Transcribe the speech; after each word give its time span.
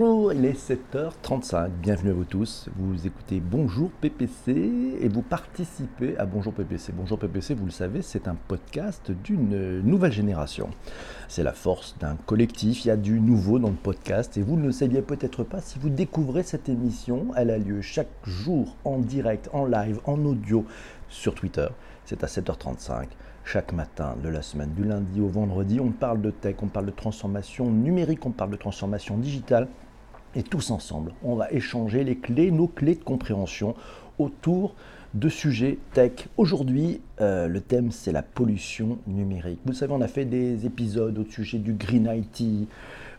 Bonjour, 0.00 0.32
il 0.32 0.46
est 0.46 0.58
7h35. 0.58 1.68
Bienvenue 1.82 2.12
à 2.12 2.14
vous 2.14 2.24
tous. 2.24 2.70
Vous 2.74 3.06
écoutez 3.06 3.38
Bonjour 3.38 3.90
PPC 3.90 4.96
et 4.98 5.08
vous 5.08 5.20
participez 5.20 6.16
à 6.16 6.24
Bonjour 6.24 6.54
PPC. 6.54 6.92
Bonjour 6.96 7.18
PPC, 7.18 7.52
vous 7.52 7.66
le 7.66 7.70
savez, 7.70 8.00
c'est 8.00 8.26
un 8.26 8.34
podcast 8.34 9.10
d'une 9.10 9.82
nouvelle 9.82 10.12
génération. 10.12 10.70
C'est 11.28 11.42
la 11.42 11.52
force 11.52 11.98
d'un 12.00 12.16
collectif. 12.24 12.86
Il 12.86 12.88
y 12.88 12.90
a 12.90 12.96
du 12.96 13.20
nouveau 13.20 13.58
dans 13.58 13.68
le 13.68 13.74
podcast 13.74 14.38
et 14.38 14.42
vous 14.42 14.56
ne 14.56 14.64
le 14.64 14.72
saviez 14.72 15.02
peut-être 15.02 15.44
pas 15.44 15.60
si 15.60 15.78
vous 15.78 15.90
découvrez 15.90 16.44
cette 16.44 16.70
émission. 16.70 17.26
Elle 17.36 17.50
a 17.50 17.58
lieu 17.58 17.82
chaque 17.82 18.08
jour 18.24 18.78
en 18.86 19.00
direct, 19.00 19.50
en 19.52 19.66
live, 19.66 20.00
en 20.06 20.24
audio 20.24 20.64
sur 21.10 21.34
Twitter. 21.34 21.68
C'est 22.06 22.24
à 22.24 22.26
7h35 22.26 23.08
chaque 23.44 23.74
matin 23.74 24.16
de 24.22 24.30
la 24.30 24.40
semaine, 24.40 24.72
du 24.72 24.84
lundi 24.84 25.20
au 25.20 25.28
vendredi. 25.28 25.78
On 25.78 25.90
parle 25.90 26.22
de 26.22 26.30
tech, 26.30 26.56
on 26.62 26.68
parle 26.68 26.86
de 26.86 26.90
transformation 26.90 27.68
numérique, 27.70 28.24
on 28.24 28.30
parle 28.30 28.50
de 28.50 28.56
transformation 28.56 29.18
digitale. 29.18 29.68
Et 30.36 30.44
tous 30.44 30.70
ensemble, 30.70 31.12
on 31.24 31.34
va 31.34 31.50
échanger 31.50 32.04
les 32.04 32.16
clés, 32.16 32.52
nos 32.52 32.68
clés 32.68 32.94
de 32.94 33.02
compréhension 33.02 33.74
autour 34.18 34.74
de 35.14 35.28
sujets 35.28 35.78
tech. 35.92 36.28
Aujourd'hui, 36.36 37.00
euh, 37.20 37.48
le 37.48 37.60
thème, 37.60 37.90
c'est 37.90 38.12
la 38.12 38.22
pollution 38.22 38.98
numérique. 39.08 39.58
Vous 39.64 39.72
savez, 39.72 39.92
on 39.92 40.00
a 40.00 40.06
fait 40.06 40.24
des 40.24 40.66
épisodes 40.66 41.18
au 41.18 41.24
sujet 41.24 41.58
du 41.58 41.72
Green 41.72 42.08
IT, 42.14 42.68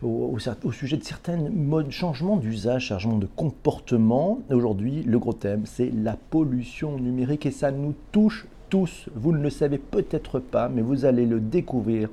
au, 0.02 0.38
sujet 0.72 0.96
de 0.96 1.04
certains 1.04 1.36
modes, 1.36 1.90
changements 1.90 2.38
d'usage, 2.38 2.86
changements 2.86 3.18
de 3.18 3.26
comportement. 3.26 4.40
Aujourd'hui, 4.50 5.02
le 5.02 5.18
gros 5.18 5.34
thème, 5.34 5.66
c'est 5.66 5.90
la 5.94 6.16
pollution 6.16 6.98
numérique 6.98 7.44
et 7.44 7.50
ça 7.50 7.70
nous 7.70 7.94
touche 8.10 8.46
tous. 8.70 9.10
Vous 9.14 9.32
ne 9.32 9.42
le 9.42 9.50
savez 9.50 9.76
peut-être 9.76 10.38
pas, 10.38 10.70
mais 10.70 10.80
vous 10.80 11.04
allez 11.04 11.26
le 11.26 11.40
découvrir. 11.40 12.08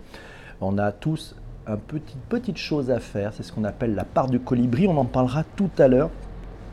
On 0.59 0.77
a 0.77 0.91
tous 0.91 1.35
une 1.69 1.77
petite, 1.77 2.17
petite 2.29 2.57
chose 2.57 2.89
à 2.89 2.99
faire, 2.99 3.33
c'est 3.33 3.43
ce 3.43 3.51
qu'on 3.51 3.63
appelle 3.63 3.95
la 3.95 4.03
part 4.03 4.27
du 4.27 4.39
colibri, 4.39 4.87
on 4.87 4.97
en 4.97 5.05
parlera 5.05 5.43
tout 5.55 5.69
à 5.77 5.87
l'heure, 5.87 6.09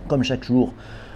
comme 0.09 0.22
chaque 0.22 0.45
jour. 0.45 0.72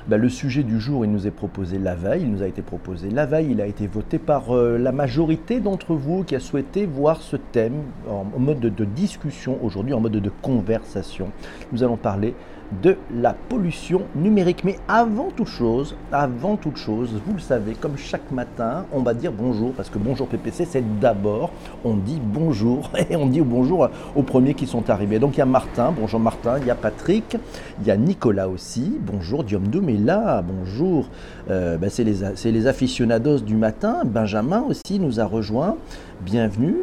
Ben, 0.09 0.17
le 0.17 0.29
sujet 0.29 0.63
du 0.63 0.81
jour, 0.81 1.05
il 1.05 1.13
nous 1.13 1.27
est 1.27 1.31
proposé 1.31 1.79
la 1.79 1.95
veille, 1.95 2.23
il 2.23 2.31
nous 2.31 2.43
a 2.43 2.47
été 2.47 2.63
proposé 2.63 3.11
la 3.11 3.27
veille, 3.27 3.49
il 3.51 3.61
a 3.61 3.67
été 3.67 3.87
voté 3.87 4.19
par 4.19 4.55
euh, 4.55 4.79
la 4.79 4.93
majorité 4.93 5.61
d'entre 5.61 5.95
vous 5.95 6.25
qui 6.25 6.35
a 6.35 6.41
souhaité 6.41 6.87
voir 6.87 7.21
ce 7.21 7.37
thème 7.37 7.83
en, 8.09 8.39
mode 8.39 8.61
de, 8.61 8.69
de 8.71 8.85
discussion 8.85 9.59
aujourd'hui, 9.63 9.95
en 9.95 10.01
mode 10.01 10.13
de 10.13 10.33
conversation. 10.43 11.31
Nous 11.73 11.83
allons 11.83 11.97
parler 11.97 12.35
de 12.83 12.97
la 13.15 13.35
pollution 13.35 14.03
numérique. 14.15 14.65
Mais 14.65 14.79
avant 14.89 15.31
toute 15.31 15.49
chose, 15.49 15.97
avant 16.13 16.57
toute 16.57 16.77
chose, 16.77 17.21
vous 17.27 17.35
le 17.35 17.41
savez, 17.41 17.75
comme 17.75 17.97
chaque 17.97 18.31
matin, 18.31 18.87
on 18.93 19.03
va 19.03 19.15
dire 19.15 19.33
bonjour, 19.33 19.73
parce 19.73 19.91
que 19.91 19.99
bonjour 19.99 20.29
PPC, 20.29 20.65
c'est 20.65 21.01
d'abord, 21.01 21.51
on 21.85 21.95
dit 21.95 22.21
bonjour, 22.23 22.91
et 23.11 23.17
on 23.17 23.27
dit 23.27 23.41
bonjour 23.41 23.89
aux 24.15 24.23
premiers 24.23 24.55
qui 24.55 24.67
sont 24.67 24.89
arrivés. 24.91 25.19
Donc 25.19 25.37
il 25.37 25.39
y 25.39 25.43
a 25.43 25.47
Martin, 25.47 25.93
bonjour 25.99 26.21
Martin, 26.21 26.59
il 26.59 26.67
y 26.67 26.71
a 26.71 26.75
Patrick, 26.75 27.37
il 27.81 27.87
y 27.87 27.91
a 27.91 27.97
Nicolas 27.97 28.49
aussi, 28.49 28.99
bonjour 29.01 29.45
Diomdoum 29.45 29.89
est 29.89 29.99
là, 29.99 30.43
bonjour, 30.43 31.09
euh, 31.51 31.77
ben, 31.77 31.91
c'est 31.91 32.05
les, 32.05 32.67
aficionados 32.67 33.41
du 33.41 33.57
matin, 33.57 34.03
Benjamin 34.05 34.63
aussi 34.69 34.99
nous 34.99 35.19
a 35.19 35.25
rejoint, 35.25 35.77
bienvenue, 36.21 36.77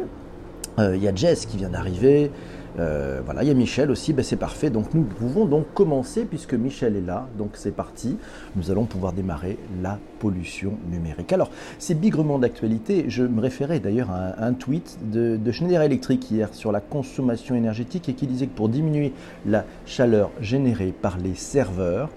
euh, 0.78 0.96
il 0.96 1.02
y 1.02 1.08
a 1.08 1.14
Jess 1.14 1.46
qui 1.46 1.56
vient 1.56 1.68
d'arriver, 1.68 2.30
euh, 2.78 3.20
voilà, 3.24 3.42
il 3.42 3.48
y 3.48 3.50
a 3.50 3.54
Michel 3.54 3.90
aussi, 3.90 4.12
ben 4.12 4.22
c'est 4.22 4.36
parfait. 4.36 4.70
Donc 4.70 4.94
nous 4.94 5.02
pouvons 5.02 5.46
donc 5.46 5.72
commencer 5.74 6.24
puisque 6.24 6.54
Michel 6.54 6.96
est 6.96 7.06
là. 7.06 7.26
Donc 7.36 7.50
c'est 7.54 7.74
parti. 7.74 8.16
Nous 8.56 8.70
allons 8.70 8.84
pouvoir 8.84 9.12
démarrer 9.12 9.58
la 9.82 9.98
pollution 10.18 10.74
numérique. 10.90 11.32
Alors 11.32 11.50
c'est 11.78 11.94
bigrement 11.94 12.38
d'actualité. 12.38 13.06
Je 13.08 13.24
me 13.24 13.40
référais 13.40 13.80
d'ailleurs 13.80 14.10
à 14.10 14.44
un, 14.44 14.52
tweet 14.52 14.98
de, 15.10 15.36
de, 15.36 15.52
Schneider 15.52 15.82
Electric 15.82 16.30
hier 16.30 16.54
sur 16.54 16.72
la 16.72 16.80
consommation 16.80 17.54
énergétique 17.54 18.08
et 18.08 18.14
qui 18.14 18.26
disait 18.26 18.46
que 18.46 18.56
pour 18.56 18.68
diminuer 18.68 19.12
la 19.46 19.64
chaleur 19.86 20.30
générée 20.40 20.92
par 20.92 21.18
les 21.18 21.34
serveurs, 21.34 22.10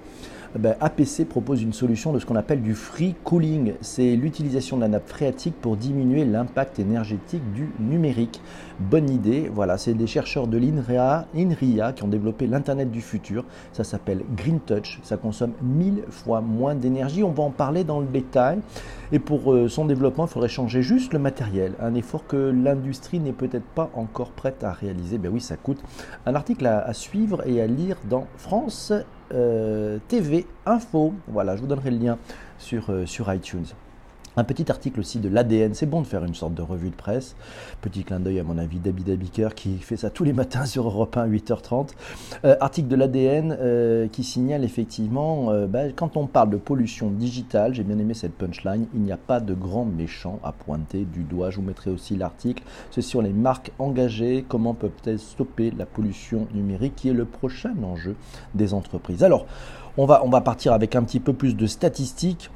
ben, 0.59 0.75
APC 0.81 1.25
propose 1.25 1.63
une 1.63 1.71
solution 1.71 2.11
de 2.11 2.19
ce 2.19 2.25
qu'on 2.25 2.35
appelle 2.35 2.61
du 2.61 2.75
free 2.75 3.15
cooling. 3.23 3.73
C'est 3.79 4.15
l'utilisation 4.17 4.75
de 4.75 4.81
la 4.81 4.89
nappe 4.89 5.07
phréatique 5.07 5.55
pour 5.61 5.77
diminuer 5.77 6.25
l'impact 6.25 6.79
énergétique 6.79 7.41
du 7.53 7.69
numérique. 7.79 8.41
Bonne 8.79 9.09
idée, 9.09 9.49
voilà, 9.53 9.77
c'est 9.77 9.93
des 9.93 10.07
chercheurs 10.07 10.47
de 10.47 10.57
l'INRIA, 10.57 11.27
INRIA 11.35 11.93
qui 11.93 12.03
ont 12.03 12.09
développé 12.09 12.47
l'Internet 12.47 12.91
du 12.91 12.99
futur. 12.99 13.45
Ça 13.71 13.85
s'appelle 13.85 14.23
Green 14.35 14.59
Touch, 14.59 14.99
ça 15.03 15.15
consomme 15.15 15.53
1000 15.61 16.03
fois 16.09 16.41
moins 16.41 16.75
d'énergie. 16.75 17.23
On 17.23 17.31
va 17.31 17.43
en 17.43 17.51
parler 17.51 17.85
dans 17.85 18.01
le 18.01 18.07
détail. 18.07 18.59
Et 19.13 19.19
pour 19.19 19.53
euh, 19.53 19.69
son 19.69 19.85
développement, 19.85 20.25
il 20.25 20.29
faudrait 20.29 20.49
changer 20.49 20.81
juste 20.81 21.13
le 21.13 21.19
matériel, 21.19 21.75
un 21.81 21.95
effort 21.95 22.27
que 22.27 22.37
l'industrie 22.37 23.19
n'est 23.19 23.33
peut-être 23.33 23.65
pas 23.75 23.89
encore 23.93 24.31
prête 24.31 24.63
à 24.63 24.71
réaliser. 24.71 25.17
Ben 25.17 25.31
oui, 25.31 25.39
ça 25.39 25.55
coûte. 25.55 25.79
Un 26.25 26.35
article 26.35 26.65
à 26.65 26.93
suivre 26.93 27.45
et 27.47 27.61
à 27.61 27.67
lire 27.67 27.97
dans 28.09 28.27
France 28.37 28.93
TV 30.07 30.45
Info. 30.65 31.13
Voilà, 31.27 31.55
je 31.55 31.61
vous 31.61 31.67
donnerai 31.67 31.91
le 31.91 31.97
lien 31.97 32.17
sur, 32.57 32.89
euh, 32.89 33.05
iTunes. 33.27 33.65
Un 34.37 34.45
petit 34.45 34.71
article 34.71 35.01
aussi 35.01 35.19
de 35.19 35.27
l'ADN, 35.27 35.73
c'est 35.73 35.85
bon 35.85 35.99
de 35.99 36.07
faire 36.07 36.23
une 36.23 36.33
sorte 36.33 36.53
de 36.53 36.61
revue 36.61 36.89
de 36.89 36.95
presse. 36.95 37.35
Petit 37.81 38.05
clin 38.05 38.21
d'œil 38.21 38.39
à 38.39 38.43
mon 38.43 38.57
avis 38.57 38.79
David 38.79 39.09
Abiker 39.09 39.49
qui 39.53 39.77
fait 39.79 39.97
ça 39.97 40.09
tous 40.09 40.23
les 40.23 40.31
matins 40.31 40.65
sur 40.65 40.85
Europe 40.85 41.17
1 41.17 41.27
8h30. 41.27 41.89
Euh, 42.45 42.55
article 42.61 42.87
de 42.87 42.95
l'ADN 42.95 44.07
qui 44.09 44.23
signale 44.23 44.63
effectivement, 44.63 45.51
bah, 45.67 45.91
quand 45.93 46.15
on 46.15 46.27
parle 46.27 46.49
de 46.49 46.57
pollution 46.57 47.09
digitale, 47.11 47.73
j'ai 47.73 47.83
bien 47.83 47.99
aimé 47.99 48.13
cette 48.13 48.33
punchline, 48.33 48.87
il 48.93 49.01
n'y 49.01 49.11
a 49.11 49.17
pas 49.17 49.41
de 49.41 49.53
grand 49.53 49.83
méchant 49.83 50.39
à 50.45 50.53
pointer 50.53 51.03
du 51.03 51.23
doigt. 51.23 51.49
Je 51.49 51.57
vous 51.57 51.63
mettrai 51.63 51.91
aussi 51.91 52.15
l'article. 52.15 52.63
C'est 52.89 53.01
sur 53.01 53.21
les 53.21 53.33
marques 53.33 53.71
engagées, 53.79 54.45
comment 54.47 54.73
peuvent-elles 54.73 55.19
stopper 55.19 55.71
la 55.77 55.85
pollution 55.85 56.47
numérique 56.53 56.95
qui 56.95 57.09
est 57.09 57.13
le 57.13 57.25
prochain 57.25 57.75
enjeu 57.83 58.15
des 58.55 58.73
entreprises. 58.73 59.23
Alors, 59.23 59.45
on 59.97 60.05
va 60.05 60.41
partir 60.41 60.71
avec 60.71 60.95
un 60.95 61.03
petit 61.03 61.19
peu 61.19 61.33
plus 61.33 61.57
de 61.57 61.67
statistiques. 61.67 62.49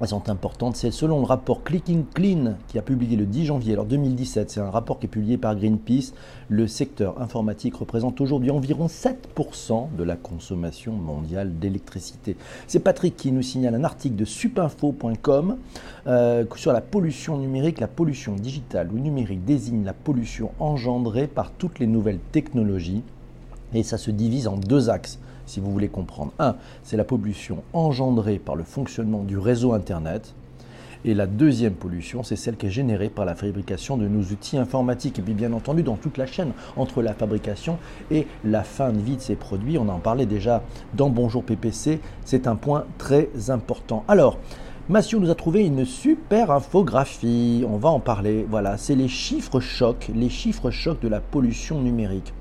Elles 0.00 0.08
sont 0.08 0.28
importantes. 0.28 0.76
C'est 0.76 0.90
selon 0.90 1.20
le 1.20 1.24
rapport 1.24 1.62
Clicking 1.62 2.04
Clean 2.12 2.54
qui 2.68 2.78
a 2.78 2.82
publié 2.82 3.16
le 3.16 3.26
10 3.26 3.46
janvier 3.46 3.74
alors 3.74 3.84
2017. 3.84 4.50
C'est 4.50 4.60
un 4.60 4.70
rapport 4.70 4.98
qui 4.98 5.06
est 5.06 5.08
publié 5.08 5.38
par 5.38 5.54
Greenpeace. 5.54 6.12
Le 6.48 6.66
secteur 6.66 7.20
informatique 7.22 7.76
représente 7.76 8.20
aujourd'hui 8.20 8.50
environ 8.50 8.86
7% 8.86 9.94
de 9.96 10.02
la 10.02 10.16
consommation 10.16 10.92
mondiale 10.92 11.58
d'électricité. 11.58 12.36
C'est 12.66 12.80
Patrick 12.80 13.16
qui 13.16 13.30
nous 13.30 13.42
signale 13.42 13.76
un 13.76 13.84
article 13.84 14.16
de 14.16 14.24
supinfo.com 14.24 15.56
euh, 16.06 16.44
sur 16.56 16.72
la 16.72 16.80
pollution 16.80 17.38
numérique. 17.38 17.78
La 17.78 17.88
pollution 17.88 18.34
digitale 18.34 18.90
ou 18.92 18.98
numérique 18.98 19.44
désigne 19.44 19.84
la 19.84 19.94
pollution 19.94 20.50
engendrée 20.58 21.28
par 21.28 21.52
toutes 21.52 21.78
les 21.78 21.86
nouvelles 21.86 22.20
technologies. 22.32 23.02
Et 23.72 23.84
ça 23.84 23.98
se 23.98 24.10
divise 24.10 24.48
en 24.48 24.56
deux 24.56 24.90
axes 24.90 25.18
si 25.46 25.60
vous 25.60 25.70
voulez 25.70 25.88
comprendre. 25.88 26.32
Un, 26.38 26.56
c'est 26.82 26.96
la 26.96 27.04
pollution 27.04 27.62
engendrée 27.72 28.38
par 28.38 28.56
le 28.56 28.64
fonctionnement 28.64 29.22
du 29.22 29.38
réseau 29.38 29.72
Internet. 29.72 30.34
Et 31.06 31.12
la 31.12 31.26
deuxième 31.26 31.74
pollution, 31.74 32.22
c'est 32.22 32.36
celle 32.36 32.56
qui 32.56 32.66
est 32.66 32.70
générée 32.70 33.10
par 33.10 33.26
la 33.26 33.34
fabrication 33.34 33.98
de 33.98 34.08
nos 34.08 34.22
outils 34.22 34.56
informatiques. 34.56 35.18
Et 35.18 35.22
puis 35.22 35.34
bien 35.34 35.52
entendu, 35.52 35.82
dans 35.82 35.96
toute 35.96 36.16
la 36.16 36.24
chaîne, 36.24 36.52
entre 36.76 37.02
la 37.02 37.12
fabrication 37.12 37.78
et 38.10 38.26
la 38.42 38.62
fin 38.62 38.90
de 38.90 38.98
vie 38.98 39.16
de 39.16 39.20
ces 39.20 39.36
produits, 39.36 39.76
on 39.76 39.88
en 39.90 39.98
parlait 39.98 40.24
déjà 40.24 40.62
dans 40.94 41.10
Bonjour 41.10 41.44
PPC, 41.44 42.00
c'est 42.24 42.46
un 42.46 42.56
point 42.56 42.86
très 42.96 43.28
important. 43.50 44.02
Alors, 44.08 44.38
Mathieu 44.88 45.18
nous 45.18 45.30
a 45.30 45.34
trouvé 45.34 45.64
une 45.64 45.84
super 45.84 46.50
infographie, 46.50 47.64
on 47.68 47.76
va 47.76 47.90
en 47.90 48.00
parler. 48.00 48.46
Voilà, 48.48 48.78
c'est 48.78 48.94
les 48.94 49.08
chiffres 49.08 49.60
chocs, 49.60 50.10
les 50.14 50.28
chiffres 50.30 50.70
chocs 50.70 51.00
de 51.00 51.08
la 51.08 51.20
pollution 51.20 51.80
numérique. 51.80 52.32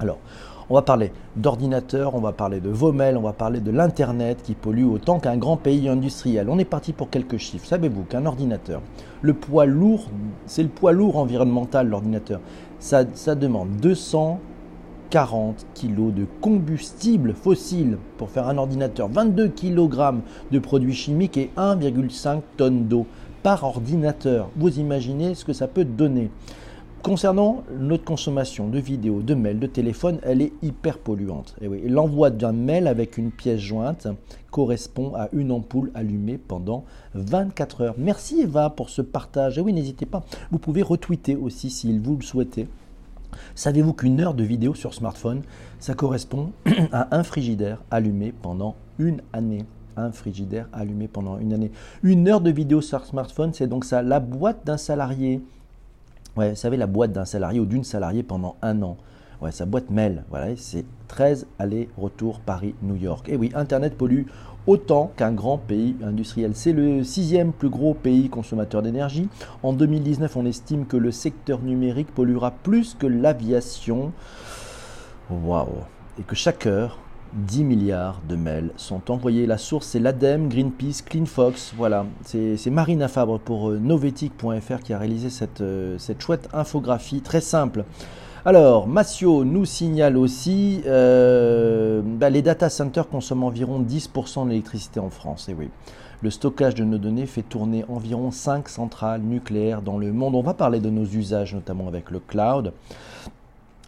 Alors, 0.00 0.18
on 0.70 0.74
va 0.74 0.82
parler 0.82 1.12
d'ordinateurs, 1.36 2.14
on 2.14 2.20
va 2.20 2.32
parler 2.32 2.60
de 2.60 2.68
vos 2.68 2.92
mails, 2.92 3.16
on 3.16 3.22
va 3.22 3.32
parler 3.32 3.60
de 3.60 3.70
l'Internet 3.70 4.42
qui 4.42 4.54
pollue 4.54 4.84
autant 4.84 5.18
qu'un 5.18 5.36
grand 5.36 5.56
pays 5.56 5.88
industriel. 5.88 6.48
On 6.48 6.58
est 6.58 6.64
parti 6.64 6.92
pour 6.92 7.10
quelques 7.10 7.38
chiffres. 7.38 7.66
Savez-vous 7.66 8.04
qu'un 8.04 8.26
ordinateur, 8.26 8.80
le 9.20 9.34
poids 9.34 9.66
lourd, 9.66 10.06
c'est 10.46 10.62
le 10.62 10.68
poids 10.68 10.92
lourd 10.92 11.16
environnemental, 11.16 11.88
l'ordinateur. 11.88 12.40
Ça, 12.78 13.04
ça 13.14 13.34
demande 13.34 13.70
240 13.80 15.66
kg 15.74 16.12
de 16.12 16.26
combustible 16.40 17.34
fossile 17.34 17.98
pour 18.18 18.30
faire 18.30 18.48
un 18.48 18.58
ordinateur, 18.58 19.08
22 19.08 19.48
kg 19.48 20.14
de 20.50 20.58
produits 20.58 20.94
chimiques 20.94 21.36
et 21.36 21.50
1,5 21.56 22.40
tonnes 22.56 22.86
d'eau 22.86 23.06
par 23.42 23.64
ordinateur. 23.64 24.48
Vous 24.56 24.78
imaginez 24.78 25.34
ce 25.34 25.44
que 25.44 25.52
ça 25.52 25.66
peut 25.66 25.84
donner. 25.84 26.30
Concernant 27.02 27.64
notre 27.76 28.04
consommation 28.04 28.68
de 28.68 28.78
vidéos, 28.78 29.22
de 29.22 29.34
mails, 29.34 29.58
de 29.58 29.66
téléphones, 29.66 30.20
elle 30.22 30.40
est 30.40 30.52
hyper 30.62 30.98
polluante. 30.98 31.56
Oui, 31.60 31.82
l'envoi 31.88 32.30
d'un 32.30 32.52
mail 32.52 32.86
avec 32.86 33.18
une 33.18 33.32
pièce 33.32 33.58
jointe 33.58 34.06
correspond 34.52 35.12
à 35.16 35.28
une 35.32 35.50
ampoule 35.50 35.90
allumée 35.96 36.38
pendant 36.38 36.84
24 37.14 37.80
heures. 37.80 37.94
Merci 37.98 38.42
Eva 38.42 38.70
pour 38.70 38.88
ce 38.88 39.02
partage. 39.02 39.58
Et 39.58 39.60
oui, 39.60 39.72
n'hésitez 39.72 40.06
pas. 40.06 40.22
Vous 40.52 40.60
pouvez 40.60 40.82
retweeter 40.82 41.34
aussi 41.34 41.70
si 41.70 41.98
vous 41.98 42.14
le 42.14 42.22
souhaitez. 42.22 42.68
Savez-vous 43.56 43.94
qu'une 43.94 44.20
heure 44.20 44.34
de 44.34 44.44
vidéo 44.44 44.74
sur 44.74 44.94
smartphone, 44.94 45.42
ça 45.80 45.94
correspond 45.94 46.52
à 46.92 47.16
un 47.16 47.24
frigidaire 47.24 47.82
allumé 47.90 48.32
pendant 48.42 48.76
une 49.00 49.22
année? 49.32 49.64
Un 49.96 50.12
frigidaire 50.12 50.68
allumé 50.72 51.08
pendant 51.08 51.38
une 51.38 51.52
année. 51.52 51.72
Une 52.04 52.28
heure 52.28 52.40
de 52.40 52.52
vidéo 52.52 52.80
sur 52.80 53.04
smartphone, 53.04 53.52
c'est 53.54 53.66
donc 53.66 53.84
ça, 53.84 54.02
la 54.02 54.20
boîte 54.20 54.64
d'un 54.64 54.76
salarié 54.76 55.40
Ouais, 56.36 56.50
vous 56.50 56.56
savez, 56.56 56.78
la 56.78 56.86
boîte 56.86 57.12
d'un 57.12 57.26
salarié 57.26 57.60
ou 57.60 57.66
d'une 57.66 57.84
salariée 57.84 58.22
pendant 58.22 58.56
un 58.62 58.82
an. 58.82 58.96
Ouais, 59.42 59.52
sa 59.52 59.66
boîte 59.66 59.90
mail, 59.90 60.24
voilà, 60.30 60.56
c'est 60.56 60.84
13 61.08 61.46
allers-retours 61.58 62.40
Paris-New 62.40 62.96
York. 62.96 63.28
Et 63.28 63.36
oui, 63.36 63.50
Internet 63.54 63.98
pollue 63.98 64.22
autant 64.66 65.12
qu'un 65.16 65.32
grand 65.32 65.58
pays 65.58 65.96
industriel. 66.02 66.52
C'est 66.54 66.72
le 66.72 67.04
sixième 67.04 67.52
plus 67.52 67.68
gros 67.68 67.92
pays 67.92 68.28
consommateur 68.28 68.82
d'énergie. 68.82 69.28
En 69.62 69.72
2019, 69.72 70.36
on 70.36 70.46
estime 70.46 70.86
que 70.86 70.96
le 70.96 71.10
secteur 71.10 71.60
numérique 71.60 72.14
polluera 72.14 72.50
plus 72.50 72.94
que 72.94 73.06
l'aviation. 73.06 74.12
Waouh 75.30 75.68
Et 76.18 76.22
que 76.22 76.36
chaque 76.36 76.66
heure, 76.66 76.98
10 77.34 77.64
milliards 77.64 78.20
de 78.28 78.36
mails 78.36 78.70
sont 78.76 79.10
envoyés. 79.10 79.46
La 79.46 79.58
source, 79.58 79.86
c'est 79.86 79.98
l'ADEME, 79.98 80.48
Greenpeace, 80.48 81.02
CleanFox. 81.04 81.74
Voilà, 81.76 82.06
c'est 82.24 82.70
Marina 82.70 83.08
Fabre 83.08 83.38
pour 83.38 83.70
euh, 83.70 83.78
Novetic.fr 83.78 84.80
qui 84.82 84.92
a 84.92 84.98
réalisé 84.98 85.30
cette, 85.30 85.60
euh, 85.60 85.96
cette 85.98 86.20
chouette 86.20 86.48
infographie 86.52 87.20
très 87.20 87.40
simple. 87.40 87.84
Alors, 88.44 88.88
Massio 88.88 89.44
nous 89.44 89.64
signale 89.64 90.16
aussi 90.16 90.82
euh, 90.86 92.02
bah, 92.04 92.28
les 92.28 92.42
data 92.42 92.68
centers 92.68 93.08
consomment 93.08 93.44
environ 93.44 93.80
10% 93.80 94.44
de 94.44 94.50
l'électricité 94.50 94.98
en 94.98 95.10
France. 95.10 95.48
Et 95.48 95.54
oui, 95.54 95.70
le 96.22 96.30
stockage 96.30 96.74
de 96.74 96.84
nos 96.84 96.98
données 96.98 97.26
fait 97.26 97.42
tourner 97.42 97.84
environ 97.88 98.30
5 98.30 98.68
centrales 98.68 99.22
nucléaires 99.22 99.80
dans 99.80 99.96
le 99.96 100.12
monde. 100.12 100.34
On 100.34 100.42
va 100.42 100.54
parler 100.54 100.80
de 100.80 100.90
nos 100.90 101.04
usages, 101.04 101.54
notamment 101.54 101.88
avec 101.88 102.10
le 102.10 102.18
cloud. 102.18 102.72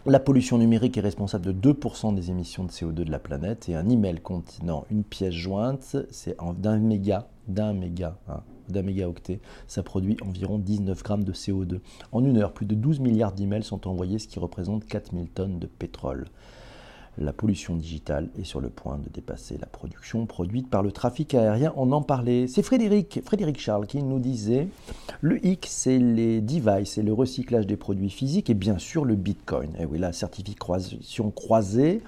La 0.07 0.19
pollution 0.19 0.59
numérique 0.59 0.99
est 0.99 1.01
responsable 1.01 1.45
de 1.45 1.73
2% 1.73 2.13
des 2.13 2.29
émissions 2.29 2.63
de 2.63 2.69
CO2 2.69 2.93
de 2.93 3.09
la 3.09 3.17
planète 3.17 3.69
et 3.69 3.75
un 3.75 3.89
email 3.89 4.19
contenant 4.21 4.85
une 4.91 5.03
pièce 5.03 5.33
jointe, 5.33 5.97
c'est 6.11 6.37
d'un 6.59 6.77
méga, 6.77 7.27
d'un 7.47 7.73
méga, 7.73 8.15
hein, 8.27 8.43
d'un 8.69 8.83
mégaoctet, 8.83 9.39
ça 9.65 9.81
produit 9.81 10.15
environ 10.21 10.59
19 10.59 11.01
grammes 11.01 11.23
de 11.23 11.33
CO2. 11.33 11.79
En 12.11 12.23
une 12.23 12.37
heure, 12.37 12.53
plus 12.53 12.67
de 12.67 12.75
12 12.75 12.99
milliards 12.99 13.31
d'emails 13.31 13.63
sont 13.63 13.87
envoyés, 13.87 14.19
ce 14.19 14.27
qui 14.27 14.37
représente 14.37 14.85
4000 14.85 15.27
tonnes 15.29 15.57
de 15.57 15.65
pétrole. 15.65 16.27
La 17.17 17.31
pollution 17.31 17.75
digitale 17.75 18.29
est 18.37 18.43
sur 18.43 18.59
le 18.59 18.69
point 18.69 18.97
de 18.97 19.09
dépasser 19.09 19.57
la 19.57 19.67
production 19.67 20.25
produite 20.25 20.69
par 20.69 20.83
le 20.83 20.91
trafic 20.91 21.33
aérien. 21.33 21.71
On 21.77 21.93
en 21.93 22.01
parlait. 22.01 22.47
C'est 22.47 22.61
Frédéric, 22.61 23.21
Charles 23.57 23.87
qui 23.87 24.03
nous 24.03 24.19
disait 24.19 24.67
le 25.21 25.43
hic, 25.45 25.65
c'est 25.69 25.97
les 25.97 26.41
devices, 26.41 26.91
c'est 26.91 27.03
le 27.03 27.13
recyclage 27.13 27.65
des 27.67 27.77
produits 27.77 28.09
physiques 28.09 28.49
et 28.49 28.53
bien 28.53 28.77
sûr 28.77 29.05
le 29.05 29.15
bitcoin. 29.15 29.69
Et 29.79 29.85
oui, 29.85 29.97
la 29.97 30.11
certification 30.11 31.31
croisée 31.31 32.01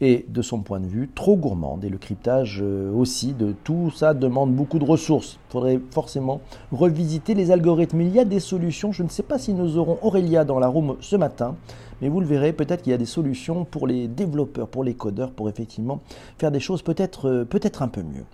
et 0.00 0.24
de 0.28 0.42
son 0.42 0.60
point 0.60 0.80
de 0.80 0.86
vue 0.86 1.10
trop 1.14 1.36
gourmande. 1.36 1.84
Et 1.84 1.88
le 1.88 1.98
cryptage 1.98 2.60
euh, 2.62 2.92
aussi 2.92 3.32
de 3.32 3.54
tout 3.64 3.90
ça 3.90 4.14
demande 4.14 4.54
beaucoup 4.54 4.78
de 4.78 4.84
ressources. 4.84 5.38
Il 5.48 5.52
faudrait 5.52 5.80
forcément 5.90 6.40
revisiter 6.72 7.34
les 7.34 7.50
algorithmes. 7.50 8.00
Il 8.00 8.14
y 8.14 8.18
a 8.18 8.24
des 8.24 8.40
solutions. 8.40 8.92
Je 8.92 9.02
ne 9.02 9.08
sais 9.08 9.22
pas 9.22 9.38
si 9.38 9.52
nous 9.52 9.76
aurons 9.76 9.98
Aurélia 10.02 10.44
dans 10.44 10.58
la 10.58 10.68
room 10.68 10.96
ce 11.00 11.16
matin, 11.16 11.56
mais 12.00 12.08
vous 12.08 12.20
le 12.20 12.26
verrez, 12.26 12.52
peut-être 12.52 12.82
qu'il 12.82 12.92
y 12.92 12.94
a 12.94 12.98
des 12.98 13.04
solutions 13.04 13.64
pour 13.64 13.86
les 13.86 14.08
développeurs, 14.08 14.68
pour 14.68 14.84
les 14.84 14.94
codeurs, 14.94 15.32
pour 15.32 15.48
effectivement 15.48 16.00
faire 16.38 16.50
des 16.50 16.60
choses 16.60 16.82
peut-être 16.82 17.28
euh, 17.28 17.44
peut-être 17.44 17.82
un 17.82 17.88
peu 17.88 18.02
mieux. 18.02 18.24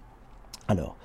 Alors, 0.68 0.96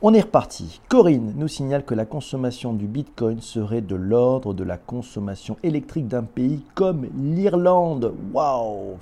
on 0.00 0.14
est 0.14 0.20
reparti. 0.20 0.80
Corinne 0.88 1.34
nous 1.36 1.48
signale 1.48 1.84
que 1.84 1.94
la 1.94 2.04
consommation 2.04 2.72
du 2.72 2.86
Bitcoin 2.86 3.40
serait 3.40 3.80
de 3.80 3.96
l'ordre 3.96 4.54
de 4.54 4.62
la 4.62 4.76
consommation 4.76 5.56
électrique 5.62 6.06
d'un 6.06 6.22
pays 6.22 6.62
comme 6.74 7.08
l'Irlande. 7.16 8.14
Waouh 8.32 8.96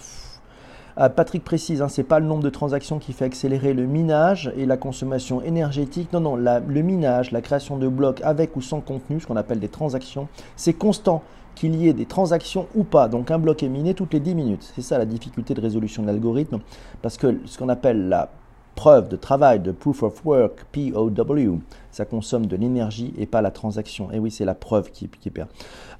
Patrick 0.96 1.44
précise, 1.44 1.82
hein, 1.82 1.88
ce 1.88 2.00
n'est 2.00 2.06
pas 2.06 2.20
le 2.20 2.26
nombre 2.26 2.42
de 2.42 2.48
transactions 2.48 2.98
qui 2.98 3.12
fait 3.12 3.26
accélérer 3.26 3.74
le 3.74 3.84
minage 3.84 4.50
et 4.56 4.64
la 4.64 4.78
consommation 4.78 5.42
énergétique. 5.42 6.12
Non, 6.12 6.20
non, 6.20 6.36
le 6.36 6.82
minage, 6.82 7.32
la 7.32 7.42
création 7.42 7.76
de 7.76 7.86
blocs 7.86 8.22
avec 8.22 8.56
ou 8.56 8.62
sans 8.62 8.80
contenu, 8.80 9.20
ce 9.20 9.26
qu'on 9.26 9.36
appelle 9.36 9.60
des 9.60 9.68
transactions, 9.68 10.28
c'est 10.56 10.72
constant 10.72 11.22
qu'il 11.54 11.74
y 11.74 11.88
ait 11.88 11.92
des 11.92 12.06
transactions 12.06 12.66
ou 12.74 12.84
pas. 12.84 13.08
Donc 13.08 13.30
un 13.30 13.38
bloc 13.38 13.62
est 13.62 13.68
miné 13.68 13.94
toutes 13.94 14.14
les 14.14 14.20
10 14.20 14.34
minutes. 14.34 14.72
C'est 14.74 14.82
ça 14.82 14.98
la 14.98 15.06
difficulté 15.06 15.54
de 15.54 15.60
résolution 15.60 16.02
de 16.02 16.06
l'algorithme. 16.06 16.60
Parce 17.02 17.16
que 17.16 17.40
ce 17.44 17.58
qu'on 17.58 17.68
appelle 17.68 18.08
la 18.08 18.30
preuve 18.76 19.08
de 19.08 19.16
travail, 19.16 19.58
de 19.58 19.72
proof 19.72 20.04
of 20.04 20.24
work, 20.24 20.66
POW. 20.70 21.58
Ça 21.90 22.04
consomme 22.04 22.46
de 22.46 22.56
l'énergie 22.56 23.14
et 23.18 23.24
pas 23.24 23.40
la 23.40 23.50
transaction. 23.50 24.12
Et 24.12 24.18
oui, 24.18 24.30
c'est 24.30 24.44
la 24.44 24.54
preuve 24.54 24.90
qui, 24.92 25.08
qui, 25.08 25.30
perd. 25.30 25.48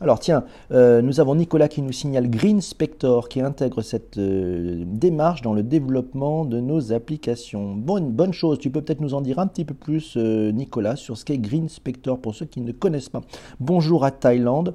Alors 0.00 0.20
tiens, 0.20 0.44
euh, 0.70 1.00
nous 1.00 1.18
avons 1.18 1.34
Nicolas 1.34 1.68
qui 1.68 1.80
nous 1.80 1.90
signale 1.90 2.28
Green 2.28 2.60
Spector 2.60 3.30
qui 3.30 3.40
intègre 3.40 3.80
cette 3.80 4.18
euh, 4.18 4.84
démarche 4.86 5.40
dans 5.40 5.54
le 5.54 5.62
développement 5.62 6.44
de 6.44 6.60
nos 6.60 6.92
applications. 6.92 7.74
Bonne, 7.74 8.12
bonne 8.12 8.34
chose, 8.34 8.58
tu 8.58 8.70
peux 8.70 8.82
peut-être 8.82 9.00
nous 9.00 9.14
en 9.14 9.22
dire 9.22 9.38
un 9.38 9.46
petit 9.46 9.64
peu 9.64 9.74
plus, 9.74 10.14
euh, 10.18 10.52
Nicolas, 10.52 10.96
sur 10.96 11.16
ce 11.16 11.24
qu'est 11.24 11.38
Green 11.38 11.70
Spector 11.70 12.18
pour 12.18 12.34
ceux 12.34 12.46
qui 12.46 12.60
ne 12.60 12.72
connaissent 12.72 13.08
pas. 13.08 13.22
Bonjour 13.58 14.04
à 14.04 14.10
Thaïlande. 14.10 14.74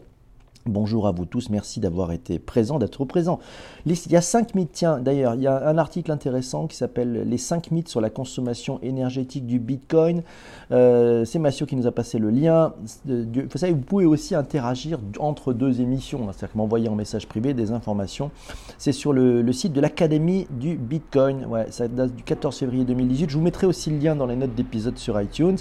Bonjour 0.68 1.08
à 1.08 1.12
vous 1.12 1.26
tous, 1.26 1.50
merci 1.50 1.80
d'avoir 1.80 2.12
été 2.12 2.38
présents, 2.38 2.78
d'être 2.78 3.04
présents. 3.04 3.40
Il 3.88 3.96
y 4.12 4.16
a 4.16 4.22
cinq 4.22 4.54
mythes, 4.54 4.74
tiens 4.74 5.00
d'ailleurs, 5.00 5.34
il 5.34 5.42
y 5.42 5.48
a 5.48 5.68
un 5.68 5.80
article 5.80 6.12
intéressant 6.12 6.68
qui 6.68 6.78
s'appelle 6.78 7.28
Les 7.28 7.40
cinq 7.40 7.72
mythes 7.72 7.88
sur 7.88 8.00
la 8.00 8.12
consommation 8.12 8.80
énergétique 8.84 9.48
du 9.48 9.58
Bitcoin. 9.58 10.22
Euh, 10.72 11.26
c'est 11.26 11.40
Massio 11.40 11.66
qui 11.66 11.76
nous 11.76 11.88
a 11.88 11.92
passé 11.92 12.20
le 12.20 12.30
lien. 12.30 12.76
Vous 13.06 13.58
savez, 13.58 13.74
vous 13.74 13.80
pouvez 13.80 14.06
aussi 14.06 14.36
interagir 14.36 15.00
entre 15.18 15.52
deux 15.54 15.82
émissions, 15.82 16.30
hein, 16.30 16.32
c'est-à-dire 16.32 16.56
m'envoyer 16.56 16.90
en 16.90 16.96
message 16.96 17.28
privé 17.28 17.56
des 17.56 17.72
informations. 17.72 18.30
C'est 18.78 18.92
sur 18.92 19.14
le, 19.14 19.52
site 19.54 19.74
de 19.74 19.82
l'Académie 19.82 20.46
du 20.52 20.76
Bitcoin, 20.76 21.48
ça 21.72 21.88
date 21.88 22.16
du 22.16 22.22
14 22.22 22.56
février 22.56 22.86
2018. 22.86 23.32
Je 23.32 23.36
vous 23.36 23.44
mettrai 23.44 23.66
aussi 23.66 23.90
le 23.90 23.98
lien 23.98 24.16
dans 24.16 24.28
les 24.28 24.36
notes 24.36 24.54
d'épisode 24.54 25.00
sur 25.00 25.20
iTunes. 25.20 25.58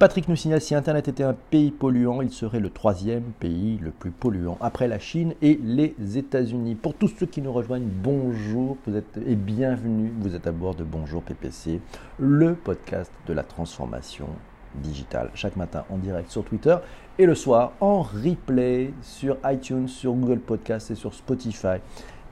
Patrick 0.00 0.28
nous 0.28 0.36
signale 0.36 0.60
si 0.60 0.74
Internet 0.74 1.06
était 1.06 1.22
un 1.22 1.36
pays 1.50 1.70
polluant, 1.70 2.22
il 2.22 2.30
serait 2.30 2.60
le 2.60 2.70
troisième 2.70 3.22
pays 3.38 3.78
le 3.80 3.92
plus 3.92 4.10
polluant 4.10 4.31
après 4.60 4.88
la 4.88 4.98
Chine 4.98 5.34
et 5.42 5.58
les 5.62 5.94
États-Unis. 6.16 6.74
Pour 6.74 6.94
tous 6.94 7.08
ceux 7.18 7.26
qui 7.26 7.42
nous 7.42 7.52
rejoignent, 7.52 7.88
bonjour 7.88 8.76
vous 8.86 8.96
êtes, 8.96 9.18
et 9.26 9.34
bienvenue. 9.34 10.12
Vous 10.20 10.34
êtes 10.34 10.46
à 10.46 10.52
bord 10.52 10.74
de 10.74 10.84
Bonjour 10.84 11.22
PPC, 11.22 11.80
le 12.18 12.54
podcast 12.54 13.12
de 13.26 13.32
la 13.32 13.42
transformation 13.42 14.28
digitale. 14.76 15.30
Chaque 15.34 15.56
matin 15.56 15.84
en 15.90 15.98
direct 15.98 16.30
sur 16.30 16.44
Twitter 16.44 16.76
et 17.18 17.26
le 17.26 17.34
soir 17.34 17.72
en 17.80 18.02
replay 18.02 18.92
sur 19.02 19.36
iTunes, 19.44 19.88
sur 19.88 20.12
Google 20.12 20.40
Podcast 20.40 20.90
et 20.90 20.94
sur 20.94 21.12
Spotify. 21.12 21.78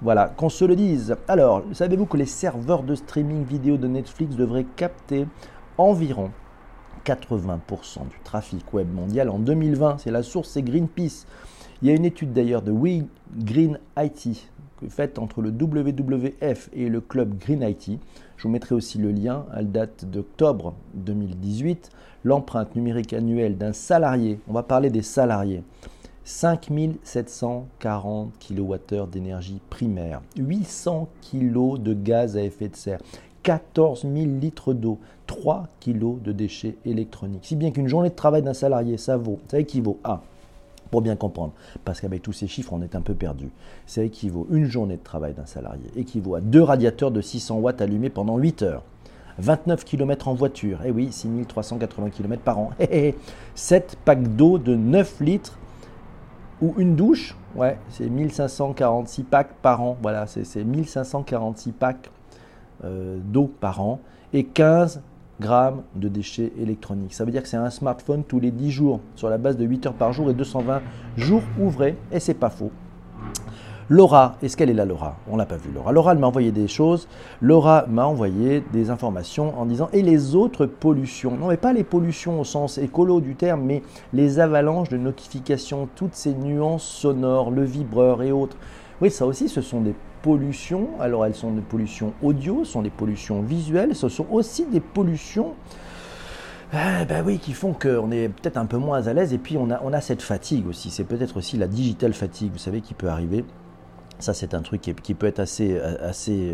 Voilà, 0.00 0.28
qu'on 0.28 0.48
se 0.48 0.64
le 0.64 0.76
dise. 0.76 1.16
Alors, 1.28 1.62
savez-vous 1.72 2.06
que 2.06 2.16
les 2.16 2.26
serveurs 2.26 2.82
de 2.82 2.94
streaming 2.94 3.44
vidéo 3.44 3.76
de 3.76 3.88
Netflix 3.88 4.36
devraient 4.36 4.66
capter 4.76 5.26
environ 5.76 6.30
80% 7.04 8.08
du 8.08 8.18
trafic 8.24 8.72
web 8.72 8.90
mondial 8.92 9.28
en 9.28 9.38
2020 9.38 9.98
C'est 9.98 10.10
la 10.10 10.22
source, 10.22 10.50
c'est 10.50 10.62
Greenpeace. 10.62 11.26
Il 11.82 11.88
y 11.88 11.92
a 11.92 11.94
une 11.94 12.04
étude 12.04 12.34
d'ailleurs 12.34 12.60
de 12.60 12.72
We 12.72 13.04
Green 13.38 13.78
IT 13.98 14.50
faite 14.88 15.18
entre 15.18 15.40
le 15.40 15.50
WWF 15.50 16.68
et 16.72 16.88
le 16.88 17.00
club 17.00 17.38
Green 17.38 17.62
IT. 17.62 17.98
Je 18.36 18.42
vous 18.42 18.50
mettrai 18.50 18.74
aussi 18.74 18.98
le 18.98 19.12
lien. 19.12 19.46
Elle 19.56 19.70
date 19.70 20.04
d'octobre 20.04 20.74
2018. 20.94 21.90
L'empreinte 22.24 22.76
numérique 22.76 23.14
annuelle 23.14 23.56
d'un 23.56 23.72
salarié, 23.72 24.40
on 24.46 24.52
va 24.52 24.62
parler 24.62 24.90
des 24.90 25.00
salariés, 25.00 25.62
5740 26.24 28.30
kWh 28.38 29.08
d'énergie 29.10 29.62
primaire, 29.70 30.20
800 30.36 31.08
kg 31.22 31.78
de 31.78 31.94
gaz 31.94 32.36
à 32.36 32.42
effet 32.42 32.68
de 32.68 32.76
serre, 32.76 33.00
14 33.42 34.02
000 34.02 34.14
litres 34.38 34.74
d'eau, 34.74 34.98
3 35.26 35.66
kg 35.80 36.20
de 36.20 36.32
déchets 36.32 36.76
électroniques. 36.84 37.46
Si 37.46 37.56
bien 37.56 37.70
qu'une 37.70 37.88
journée 37.88 38.10
de 38.10 38.14
travail 38.14 38.42
d'un 38.42 38.52
salarié, 38.52 38.98
ça 38.98 39.16
vaut, 39.16 39.38
ça 39.48 39.58
équivaut 39.58 39.98
à 40.04 40.20
pour 40.90 41.02
bien 41.02 41.16
comprendre, 41.16 41.52
parce 41.84 42.00
qu'avec 42.00 42.22
tous 42.22 42.32
ces 42.32 42.46
chiffres, 42.46 42.72
on 42.72 42.82
est 42.82 42.94
un 42.94 43.00
peu 43.00 43.14
perdu. 43.14 43.50
Ça 43.86 44.02
équivaut, 44.02 44.46
une 44.50 44.66
journée 44.66 44.96
de 44.96 45.02
travail 45.02 45.34
d'un 45.34 45.46
salarié 45.46 45.84
équivaut 45.96 46.34
à 46.34 46.40
deux 46.40 46.62
radiateurs 46.62 47.10
de 47.10 47.20
600 47.20 47.58
watts 47.58 47.80
allumés 47.80 48.10
pendant 48.10 48.36
8 48.36 48.62
heures. 48.62 48.82
29 49.38 49.84
km 49.84 50.28
en 50.28 50.34
voiture, 50.34 50.80
eh 50.84 50.90
oui, 50.90 51.12
6380 51.12 52.10
km 52.10 52.42
par 52.42 52.58
an. 52.58 52.70
7 53.54 53.96
packs 54.04 54.36
d'eau 54.36 54.58
de 54.58 54.74
9 54.74 55.20
litres 55.20 55.58
ou 56.60 56.74
une 56.76 56.94
douche, 56.94 57.36
ouais, 57.54 57.78
c'est 57.88 58.08
1546 58.08 59.22
packs 59.24 59.54
par 59.62 59.80
an. 59.80 59.96
Voilà, 60.02 60.26
c'est 60.26 60.62
1546 60.62 61.72
packs 61.72 62.10
euh, 62.84 63.18
d'eau 63.22 63.50
par 63.60 63.80
an 63.80 64.00
et 64.32 64.44
15 64.44 65.02
grammes 65.40 65.82
de 65.96 66.08
déchets 66.08 66.52
électroniques. 66.60 67.14
Ça 67.14 67.24
veut 67.24 67.32
dire 67.32 67.42
que 67.42 67.48
c'est 67.48 67.56
un 67.56 67.70
smartphone 67.70 68.22
tous 68.22 68.38
les 68.38 68.52
10 68.52 68.70
jours, 68.70 69.00
sur 69.16 69.28
la 69.28 69.38
base 69.38 69.56
de 69.56 69.64
8 69.64 69.86
heures 69.86 69.94
par 69.94 70.12
jour 70.12 70.30
et 70.30 70.34
220 70.34 70.82
jours 71.16 71.42
ouvrés, 71.58 71.96
et 72.12 72.20
c'est 72.20 72.34
pas 72.34 72.50
faux. 72.50 72.70
Laura, 73.88 74.36
est-ce 74.40 74.56
qu'elle 74.56 74.70
est 74.70 74.74
là 74.74 74.84
Laura? 74.84 75.16
On 75.28 75.36
l'a 75.36 75.46
pas 75.46 75.56
vu 75.56 75.72
Laura. 75.74 75.90
Laura, 75.90 76.14
m'a 76.14 76.28
envoyé 76.28 76.52
des 76.52 76.68
choses. 76.68 77.08
Laura 77.40 77.86
m'a 77.88 78.06
envoyé 78.06 78.62
des 78.72 78.88
informations 78.88 79.58
en 79.58 79.66
disant 79.66 79.88
et 79.92 80.02
les 80.02 80.36
autres 80.36 80.66
pollutions? 80.66 81.36
Non 81.36 81.48
mais 81.48 81.56
pas 81.56 81.72
les 81.72 81.82
pollutions 81.82 82.40
au 82.40 82.44
sens 82.44 82.78
écolo 82.78 83.20
du 83.20 83.34
terme, 83.34 83.62
mais 83.62 83.82
les 84.12 84.38
avalanches 84.38 84.90
de 84.90 84.96
notifications, 84.96 85.88
toutes 85.96 86.14
ces 86.14 86.34
nuances 86.34 86.84
sonores, 86.84 87.50
le 87.50 87.64
vibreur 87.64 88.22
et 88.22 88.30
autres. 88.30 88.56
Oui, 89.00 89.10
ça 89.10 89.26
aussi, 89.26 89.48
ce 89.48 89.60
sont 89.60 89.80
des 89.80 89.96
pollutions. 90.22 90.88
Alors 91.00 91.26
elles 91.26 91.34
sont 91.34 91.52
des 91.52 91.60
pollutions 91.60 92.12
audio, 92.22 92.64
sont 92.64 92.82
des 92.82 92.90
pollutions 92.90 93.42
visuelles, 93.42 93.94
ce 93.94 94.08
sont 94.08 94.26
aussi 94.30 94.66
des 94.66 94.80
pollutions 94.80 95.54
eh 96.72 97.04
ben 97.04 97.24
oui, 97.26 97.38
qui 97.38 97.52
font 97.52 97.72
qu'on 97.72 98.12
est 98.12 98.28
peut-être 98.28 98.56
un 98.56 98.66
peu 98.66 98.76
moins 98.76 99.08
à 99.08 99.12
l'aise 99.12 99.32
et 99.32 99.38
puis 99.38 99.56
on 99.56 99.70
a, 99.70 99.80
on 99.82 99.92
a 99.92 100.00
cette 100.00 100.22
fatigue 100.22 100.68
aussi. 100.68 100.90
C'est 100.90 101.02
peut-être 101.04 101.36
aussi 101.36 101.56
la 101.56 101.66
digital 101.66 102.14
fatigue, 102.14 102.52
vous 102.52 102.58
savez, 102.58 102.80
qui 102.80 102.94
peut 102.94 103.08
arriver. 103.08 103.44
Ça, 104.20 104.34
c'est 104.34 104.52
un 104.52 104.60
truc 104.60 104.82
qui, 104.82 105.14
peut 105.14 105.26
être 105.26 105.40
assez, 105.40 105.80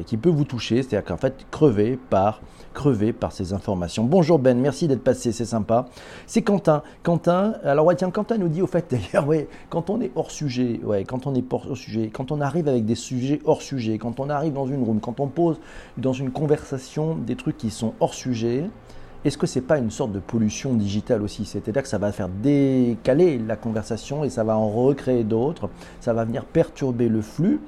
qui 0.07 0.17
peut 0.17 0.29
vous 0.29 0.45
toucher, 0.45 0.83
c'est-à-dire 0.83 1.05
qu'en 1.05 1.17
fait, 1.17 1.47
crever 1.51 1.99
par, 2.11 2.41
crever 2.75 3.13
par 3.13 3.33
ces 3.33 3.53
informations. 3.53 4.05
Bonjour 4.05 4.39
Ben, 4.39 4.57
merci 4.57 4.87
d'être 4.87 5.03
passé, 5.03 5.33
c'est 5.33 5.45
sympa. 5.45 5.87
C'est 6.29 6.43
Quentin. 6.43 6.85
Quentin, 7.03 7.55
alors 7.65 7.87
ouais, 7.87 7.97
tiens, 7.97 8.13
Quentin 8.13 8.39
nous 8.39 8.49
dit 8.49 8.63
au 8.63 8.69
fait 8.69 8.89
d'ailleurs, 8.89 9.27
quand 9.69 9.91
on 9.91 10.01
est 10.01 10.13
hors 10.15 10.31
sujet, 10.31 10.81
quand 11.09 11.27
on 11.27 11.35
est 11.35 11.45
hors 11.53 11.77
sujet, 11.77 12.09
quand 12.13 12.31
on 12.31 12.41
arrive 12.41 12.69
avec 12.69 12.85
des 12.85 12.95
sujets 12.95 13.41
hors 13.45 13.63
sujet, 13.63 13.99
quand 13.99 14.21
on 14.21 14.31
arrive 14.31 14.53
dans 14.53 14.67
une 14.67 14.85
room, 14.85 15.01
quand 15.01 15.19
on 15.19 15.27
pose 15.27 15.59
dans 15.97 16.13
une 16.13 16.31
conversation 16.31 17.17
des 17.17 17.35
trucs 17.35 17.59
qui 17.59 17.71
sont 17.71 17.95
hors 17.99 18.15
sujet, 18.15 18.71
est-ce 19.27 19.39
que 19.39 19.47
ce 19.47 19.59
n'est 19.59 19.65
pas 19.65 19.79
une 19.79 19.91
sorte 19.91 20.13
de 20.13 20.21
pollution 20.21 20.75
digitale 20.75 21.23
aussi? 21.23 21.45
C'est-à-dire 21.45 21.83
que 21.83 21.89
ça 21.89 21.99
va 21.99 22.13
faire 22.13 22.29
décaler 22.29 23.39
la 23.39 23.57
conversation 23.57 24.23
et 24.25 24.31
ça 24.31 24.45
va 24.45 24.57
en 24.57 24.69
recréer 24.69 25.25
d'autres, 25.25 25.69
ça 26.01 26.13
va 26.13 26.25
venir 26.25 26.45
perturber 26.45 27.09
le 27.09 27.23
flux. 27.23 27.61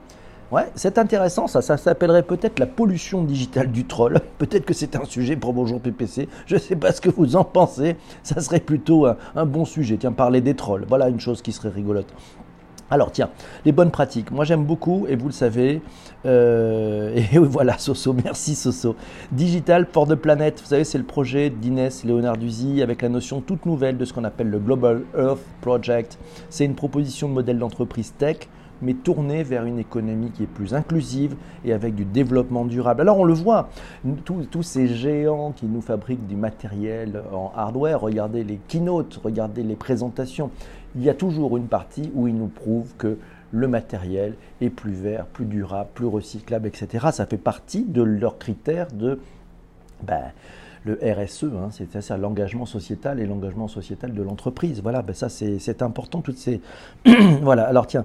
Ouais, 0.50 0.70
c'est 0.76 0.96
intéressant 0.96 1.46
ça, 1.46 1.60
s'appellerait 1.60 2.22
peut-être 2.22 2.58
la 2.58 2.66
pollution 2.66 3.22
digitale 3.22 3.70
du 3.70 3.84
troll. 3.84 4.18
Peut-être 4.38 4.64
que 4.64 4.72
c'est 4.72 4.96
un 4.96 5.04
sujet 5.04 5.36
pour 5.36 5.52
Bonjour 5.52 5.78
PPC, 5.78 6.26
je 6.46 6.54
ne 6.54 6.60
sais 6.60 6.76
pas 6.76 6.92
ce 6.92 7.02
que 7.02 7.10
vous 7.10 7.36
en 7.36 7.44
pensez, 7.44 7.96
ça 8.22 8.40
serait 8.40 8.60
plutôt 8.60 9.04
un, 9.04 9.18
un 9.36 9.44
bon 9.44 9.66
sujet. 9.66 9.98
Tiens, 9.98 10.12
parler 10.12 10.40
des 10.40 10.54
trolls, 10.54 10.86
voilà 10.88 11.10
une 11.10 11.20
chose 11.20 11.42
qui 11.42 11.52
serait 11.52 11.68
rigolote. 11.68 12.14
Alors 12.90 13.12
tiens, 13.12 13.28
les 13.66 13.72
bonnes 13.72 13.90
pratiques. 13.90 14.30
Moi 14.30 14.44
j'aime 14.44 14.64
beaucoup, 14.64 15.06
et 15.08 15.16
vous 15.16 15.26
le 15.26 15.32
savez, 15.32 15.82
euh, 16.24 17.14
et 17.32 17.38
voilà 17.38 17.76
Soso, 17.76 18.14
merci 18.14 18.54
Soso. 18.54 18.96
Digital 19.30 19.86
for 19.92 20.06
the 20.06 20.14
Planet, 20.14 20.58
vous 20.60 20.66
savez 20.66 20.84
c'est 20.84 20.98
le 20.98 21.04
projet 21.04 21.50
d'Inès 21.50 22.04
Leonarduzzi 22.04 22.80
avec 22.82 23.02
la 23.02 23.10
notion 23.10 23.40
toute 23.40 23.66
nouvelle 23.66 23.98
de 23.98 24.04
ce 24.04 24.12
qu'on 24.12 24.24
appelle 24.24 24.48
le 24.48 24.58
Global 24.58 25.02
Earth 25.16 25.42
Project. 25.60 26.18
C'est 26.48 26.64
une 26.64 26.74
proposition 26.74 27.28
de 27.28 27.34
modèle 27.34 27.58
d'entreprise 27.58 28.14
tech 28.16 28.48
mais 28.82 28.94
tournée 28.94 29.42
vers 29.42 29.64
une 29.64 29.78
économie 29.78 30.30
qui 30.30 30.44
est 30.44 30.46
plus 30.46 30.74
inclusive 30.74 31.36
et 31.64 31.72
avec 31.72 31.94
du 31.94 32.04
développement 32.04 32.64
durable. 32.64 33.02
Alors 33.02 33.18
on 33.18 33.24
le 33.24 33.34
voit, 33.34 33.68
tous, 34.24 34.62
ces 34.62 34.88
géants 34.88 35.52
qui 35.52 35.66
nous 35.66 35.80
fabriquent 35.80 36.26
du 36.26 36.36
matériel 36.36 37.22
en 37.32 37.52
hardware, 37.54 38.00
regardez 38.00 38.44
les 38.44 38.58
keynotes, 38.68 39.20
regardez 39.22 39.62
les 39.62 39.76
présentations, 39.76 40.50
il 40.96 41.02
y 41.02 41.10
a 41.10 41.14
toujours 41.14 41.56
une 41.56 41.66
partie 41.66 42.10
où 42.14 42.28
ils 42.28 42.36
nous 42.36 42.48
prouvent 42.48 42.94
que 42.96 43.18
le 43.50 43.68
matériel 43.68 44.34
est 44.60 44.70
plus 44.70 44.92
vert, 44.92 45.26
plus 45.26 45.46
durable, 45.46 45.88
plus 45.94 46.06
recyclable, 46.06 46.66
etc. 46.66 47.08
Ça 47.12 47.26
fait 47.26 47.38
partie 47.38 47.84
de 47.84 48.02
leurs 48.02 48.38
critères 48.38 48.88
de 48.92 49.20
ben, 50.02 50.32
le 50.84 50.98
RSE, 51.02 51.44
hein, 51.44 51.68
c'est 51.70 52.10
l'engagement 52.16 52.66
sociétal 52.66 53.20
et 53.20 53.26
l'engagement 53.26 53.68
sociétal 53.68 54.14
de 54.14 54.22
l'entreprise. 54.22 54.80
Voilà, 54.82 55.02
ben 55.02 55.14
ça 55.14 55.28
c'est 55.28 55.82
important, 55.82 56.20
toutes 56.20 56.38
ces... 56.38 56.60
voilà, 57.42 57.64
alors 57.64 57.86
tiens, 57.86 58.04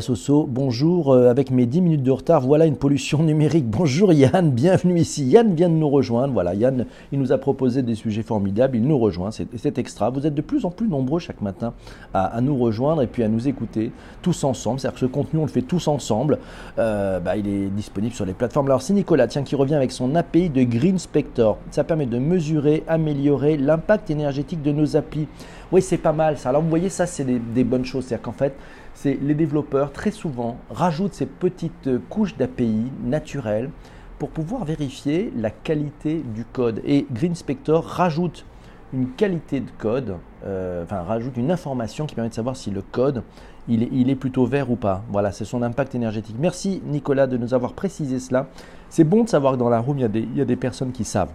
Soso, 0.00 0.46
bonjour, 0.48 1.12
euh, 1.12 1.28
avec 1.28 1.50
mes 1.50 1.66
10 1.66 1.82
minutes 1.82 2.02
de 2.02 2.10
retard, 2.10 2.40
voilà 2.40 2.66
une 2.66 2.76
pollution 2.76 3.22
numérique. 3.22 3.68
Bonjour 3.68 4.12
Yann, 4.12 4.50
bienvenue 4.50 4.98
ici. 4.98 5.24
Yann 5.24 5.54
vient 5.54 5.68
de 5.68 5.74
nous 5.74 5.88
rejoindre, 5.88 6.32
voilà, 6.32 6.54
Yann, 6.54 6.86
il 7.12 7.18
nous 7.18 7.32
a 7.32 7.38
proposé 7.38 7.82
des 7.82 7.94
sujets 7.94 8.22
formidables, 8.22 8.76
il 8.76 8.84
nous 8.84 8.98
rejoint, 8.98 9.30
c'est 9.30 9.78
extra. 9.78 10.10
Vous 10.10 10.26
êtes 10.26 10.34
de 10.34 10.40
plus 10.40 10.64
en 10.64 10.70
plus 10.70 10.88
nombreux 10.88 11.20
chaque 11.20 11.42
matin 11.42 11.74
à, 12.14 12.40
nous 12.40 12.56
rejoindre 12.56 13.02
et 13.02 13.06
puis 13.06 13.22
à 13.22 13.28
nous 13.28 13.48
écouter 13.48 13.92
tous 14.22 14.44
ensemble. 14.44 14.80
C'est-à-dire 14.80 14.94
que 14.94 15.06
ce 15.06 15.10
contenu, 15.10 15.40
on 15.40 15.42
le 15.42 15.48
fait 15.48 15.62
tous 15.62 15.88
ensemble. 15.88 16.38
Euh, 16.78 17.20
bah, 17.20 17.36
il 17.36 17.46
est 17.46 17.68
disponible 17.68 18.14
sur 18.14 18.24
les 18.24 18.32
plateformes. 18.32 18.66
Alors 18.66 18.82
c'est 18.82 18.94
Nicolas, 18.94 19.26
tiens, 19.26 19.42
qui 19.42 19.56
revient 19.56 19.74
avec 19.74 19.92
son 19.92 20.14
API 20.14 20.48
de 20.48 20.62
Green 20.62 20.98
Spector. 20.98 21.58
Ça 21.70 21.84
permet 21.84 22.06
de 22.06 22.18
mesurer, 22.18 22.82
améliorer 22.88 23.56
l'impact 23.56 24.10
énergétique 24.10 24.62
de 24.62 24.72
nos 24.72 24.96
applis. 24.96 25.28
Oui, 25.72 25.80
c'est 25.80 25.96
pas 25.96 26.12
mal 26.12 26.36
ça. 26.36 26.50
Alors 26.50 26.60
vous 26.60 26.68
voyez, 26.68 26.90
ça, 26.90 27.06
c'est 27.06 27.24
des, 27.24 27.64
bonnes 27.64 27.86
choses. 27.86 28.04
C'est-à-dire 28.04 28.24
qu'en 28.24 28.32
fait, 28.32 28.54
c'est 28.92 29.18
les 29.22 29.34
développeurs 29.34 29.90
très 29.90 30.10
souvent 30.10 30.58
rajoutent 30.70 31.14
ces 31.14 31.24
petites 31.24 31.88
couches 32.10 32.36
d'API 32.36 32.92
naturelles 33.02 33.70
pour 34.18 34.28
pouvoir 34.28 34.66
vérifier 34.66 35.32
la 35.34 35.50
qualité 35.50 36.22
du 36.34 36.44
code. 36.44 36.82
Et 36.84 37.06
GreenSpector 37.10 37.86
rajoute 37.86 38.44
une 38.92 39.12
qualité 39.12 39.60
de 39.60 39.70
code, 39.78 40.16
euh, 40.44 40.84
enfin 40.84 41.00
rajoute 41.00 41.38
une 41.38 41.50
information 41.50 42.04
qui 42.04 42.14
permet 42.14 42.28
de 42.28 42.34
savoir 42.34 42.54
si 42.54 42.70
le 42.70 42.82
code 42.82 43.22
il 43.66 44.10
est, 44.10 44.14
plutôt 44.14 44.44
vert 44.44 44.70
ou 44.70 44.76
pas. 44.76 45.02
Voilà, 45.08 45.32
c'est 45.32 45.46
son 45.46 45.62
impact 45.62 45.94
énergétique. 45.94 46.36
Merci 46.38 46.82
Nicolas 46.84 47.26
de 47.26 47.38
nous 47.38 47.54
avoir 47.54 47.72
précisé 47.72 48.18
cela. 48.18 48.48
C'est 48.90 49.04
bon 49.04 49.24
de 49.24 49.28
savoir 49.30 49.54
que 49.54 49.58
dans 49.58 49.70
la 49.70 49.78
room, 49.78 49.98
il 49.98 50.36
y 50.36 50.40
a 50.40 50.44
des 50.44 50.56
personnes 50.56 50.92
qui 50.92 51.04
savent. 51.04 51.30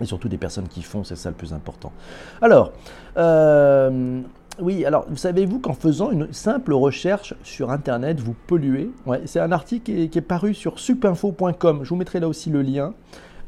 Et 0.00 0.06
surtout 0.06 0.28
des 0.28 0.38
personnes 0.38 0.68
qui 0.68 0.82
font, 0.82 1.04
c'est 1.04 1.16
ça 1.16 1.28
le 1.28 1.36
plus 1.36 1.52
important. 1.52 1.92
Alors, 2.40 2.72
euh, 3.16 4.22
oui, 4.60 4.84
alors 4.84 5.06
vous 5.08 5.16
savez-vous 5.16 5.58
qu'en 5.58 5.72
faisant 5.72 6.10
une 6.10 6.32
simple 6.32 6.72
recherche 6.72 7.34
sur 7.42 7.70
Internet, 7.70 8.20
vous 8.20 8.34
polluez 8.46 8.90
C'est 9.24 9.40
un 9.40 9.52
article 9.52 10.08
qui 10.08 10.18
est, 10.18 10.20
paru 10.20 10.54
sur 10.54 10.78
supinfo.com. 10.78 11.80
Je 11.82 11.88
vous 11.88 11.96
mettrai 11.96 12.20
là 12.20 12.28
aussi 12.28 12.50
le 12.50 12.62
lien. 12.62 12.94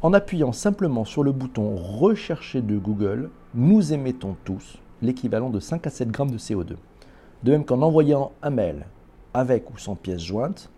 En 0.00 0.12
appuyant 0.12 0.52
simplement 0.52 1.04
sur 1.04 1.22
le 1.22 1.32
bouton 1.32 1.76
Rechercher 1.76 2.60
de 2.60 2.76
Google, 2.76 3.30
nous 3.54 3.92
émettons 3.92 4.36
tous 4.44 4.78
l'équivalent 5.00 5.50
de 5.50 5.60
5 5.60 5.86
à 5.86 5.90
7 5.90 6.10
grammes 6.10 6.30
de 6.30 6.38
CO2. 6.38 6.74
De 7.44 7.50
même 7.50 7.64
qu'en 7.64 7.82
envoyant 7.82 8.32
un 8.42 8.50
mail 8.50 8.86
avec 9.34 9.70
ou 9.70 9.78
sans 9.78 9.94
pièce 9.94 10.22
jointe, 10.22 10.70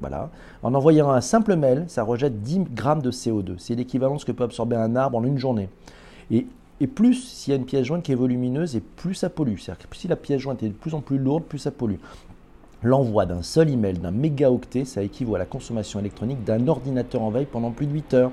voilà. 0.00 0.30
En 0.62 0.74
envoyant 0.74 1.10
un 1.10 1.20
simple 1.20 1.56
mail, 1.56 1.84
ça 1.88 2.02
rejette 2.02 2.42
10 2.42 2.60
grammes 2.74 3.02
de 3.02 3.10
CO2. 3.10 3.56
C'est 3.58 3.74
l'équivalent 3.74 4.14
de 4.14 4.20
ce 4.20 4.24
que 4.24 4.32
peut 4.32 4.44
absorber 4.44 4.76
un 4.76 4.96
arbre 4.96 5.18
en 5.18 5.24
une 5.24 5.38
journée. 5.38 5.68
Et 6.30 6.46
et 6.80 6.86
plus 6.86 7.14
s'il 7.14 7.52
y 7.52 7.56
a 7.56 7.58
une 7.58 7.64
pièce 7.64 7.86
jointe 7.86 8.02
qui 8.02 8.12
est 8.12 8.16
volumineuse, 8.16 8.76
et 8.76 8.80
plus 8.80 9.14
ça 9.14 9.30
pollue. 9.30 9.56
C'est-à-dire 9.58 9.88
que 9.88 9.96
si 9.96 10.08
la 10.08 10.16
pièce 10.16 10.40
jointe 10.40 10.62
est 10.62 10.68
de 10.68 10.74
plus 10.74 10.94
en 10.94 11.00
plus 11.00 11.18
lourde, 11.18 11.44
plus 11.44 11.58
ça 11.58 11.70
pollue. 11.70 11.96
L'envoi 12.82 13.24
d'un 13.24 13.42
seul 13.42 13.70
email 13.70 13.94
d'un 13.94 14.10
mégaoctet, 14.10 14.84
ça 14.84 15.02
équivaut 15.02 15.34
à 15.36 15.38
la 15.38 15.46
consommation 15.46 16.00
électronique 16.00 16.44
d'un 16.44 16.68
ordinateur 16.68 17.22
en 17.22 17.30
veille 17.30 17.46
pendant 17.46 17.70
plus 17.70 17.86
de 17.86 17.92
8 17.92 18.14
heures. 18.14 18.32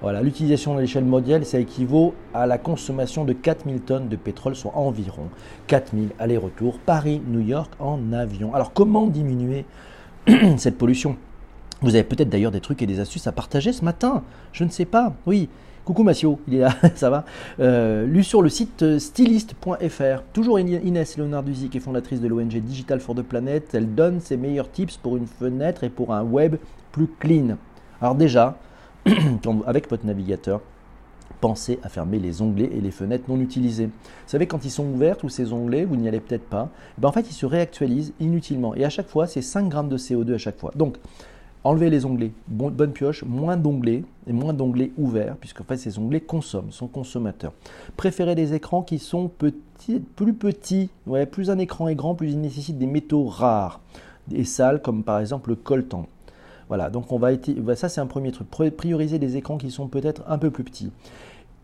Voilà, 0.00 0.22
l'utilisation 0.22 0.76
à 0.76 0.80
l'échelle 0.80 1.04
mondiale, 1.04 1.44
ça 1.44 1.58
équivaut 1.58 2.14
à 2.32 2.46
la 2.46 2.56
consommation 2.56 3.24
de 3.24 3.32
4000 3.32 3.80
tonnes 3.80 4.08
de 4.08 4.16
pétrole, 4.16 4.54
soit 4.56 4.72
environ 4.74 5.28
4000 5.66 6.10
allers-retours 6.18 6.78
Paris-New 6.78 7.40
York 7.40 7.72
en 7.80 8.12
avion. 8.12 8.54
Alors 8.54 8.72
comment 8.72 9.08
diminuer 9.08 9.66
cette 10.56 10.76
pollution 10.78 11.16
Vous 11.80 11.94
avez 11.94 12.04
peut-être 12.04 12.28
d'ailleurs 12.28 12.50
des 12.50 12.60
trucs 12.60 12.82
et 12.82 12.86
des 12.86 13.00
astuces 13.00 13.26
à 13.26 13.32
partager 13.32 13.72
ce 13.72 13.84
matin. 13.84 14.22
Je 14.52 14.64
ne 14.64 14.70
sais 14.70 14.84
pas. 14.84 15.14
Oui, 15.26 15.48
Coucou 15.84 16.02
Massio, 16.02 16.38
il 16.46 16.56
est 16.56 16.58
là, 16.58 16.74
ça 16.96 17.08
va 17.08 17.24
euh, 17.60 18.22
sur 18.22 18.42
le 18.42 18.50
site 18.50 18.82
euh, 18.82 18.98
styliste.fr. 18.98 20.22
Toujours 20.34 20.60
Inès 20.60 21.16
Leonarduzzi, 21.16 21.70
qui 21.70 21.78
est 21.78 21.80
fondatrice 21.80 22.20
de 22.20 22.28
l'ONG 22.28 22.58
Digital 22.60 23.00
for 23.00 23.14
the 23.14 23.22
Planet. 23.22 23.74
Elle 23.74 23.94
donne 23.94 24.20
ses 24.20 24.36
meilleurs 24.36 24.70
tips 24.70 24.98
pour 24.98 25.16
une 25.16 25.26
fenêtre 25.26 25.84
et 25.84 25.88
pour 25.88 26.12
un 26.12 26.22
web 26.22 26.56
plus 26.92 27.08
clean. 27.18 27.56
Alors 28.02 28.14
déjà, 28.16 28.58
avec 29.66 29.88
votre 29.88 30.04
navigateur, 30.04 30.60
pensez 31.40 31.78
à 31.82 31.88
fermer 31.88 32.18
les 32.18 32.42
onglets 32.42 32.70
et 32.72 32.80
les 32.80 32.90
fenêtres 32.90 33.24
non 33.28 33.40
utilisées. 33.40 33.86
Vous 33.86 33.92
savez, 34.26 34.46
quand 34.46 34.64
ils 34.64 34.70
sont 34.70 34.86
ouverts, 34.86 35.16
tous 35.16 35.28
ces 35.28 35.52
onglets, 35.52 35.84
vous 35.84 35.96
n'y 35.96 36.08
allez 36.08 36.20
peut-être 36.20 36.48
pas, 36.48 36.68
eh 36.96 37.00
ben 37.00 37.08
en 37.08 37.12
fait, 37.12 37.28
ils 37.30 37.34
se 37.34 37.46
réactualisent 37.46 38.12
inutilement. 38.20 38.74
Et 38.74 38.84
à 38.84 38.90
chaque 38.90 39.08
fois, 39.08 39.26
c'est 39.26 39.42
5 39.42 39.68
grammes 39.68 39.88
de 39.88 39.98
CO2 39.98 40.34
à 40.34 40.38
chaque 40.38 40.58
fois. 40.58 40.72
Donc, 40.74 40.96
Enlever 41.64 41.90
les 41.90 42.06
onglets, 42.06 42.30
bonne 42.46 42.92
pioche, 42.92 43.24
moins 43.24 43.56
d'onglets 43.56 44.04
et 44.28 44.32
moins 44.32 44.52
d'onglets 44.52 44.92
ouverts, 44.96 45.36
puisqu'en 45.36 45.64
fait 45.64 45.76
ces 45.76 45.98
onglets 45.98 46.20
consomment, 46.20 46.70
sont 46.70 46.86
consommateurs. 46.86 47.52
Préférez 47.96 48.36
des 48.36 48.54
écrans 48.54 48.82
qui 48.82 49.00
sont 49.00 49.28
plus 49.28 49.52
petits. 50.32 50.88
Ouais, 51.06 51.26
plus 51.26 51.50
un 51.50 51.58
écran 51.58 51.88
est 51.88 51.96
grand, 51.96 52.14
plus 52.14 52.30
il 52.30 52.40
nécessite 52.40 52.78
des 52.78 52.86
métaux 52.86 53.26
rares 53.26 53.80
et 54.32 54.44
sales, 54.44 54.80
comme 54.80 55.02
par 55.02 55.18
exemple 55.18 55.50
le 55.50 55.56
coltan. 55.56 56.06
Voilà, 56.68 56.90
donc 56.90 57.10
on 57.10 57.18
va 57.18 57.34
ça 57.74 57.88
c'est 57.88 58.00
un 58.00 58.06
premier 58.06 58.30
truc. 58.30 58.48
Prioriser 58.48 59.18
des 59.18 59.36
écrans 59.36 59.58
qui 59.58 59.72
sont 59.72 59.88
peut-être 59.88 60.22
un 60.28 60.38
peu 60.38 60.50
plus 60.50 60.64
petits. 60.64 60.92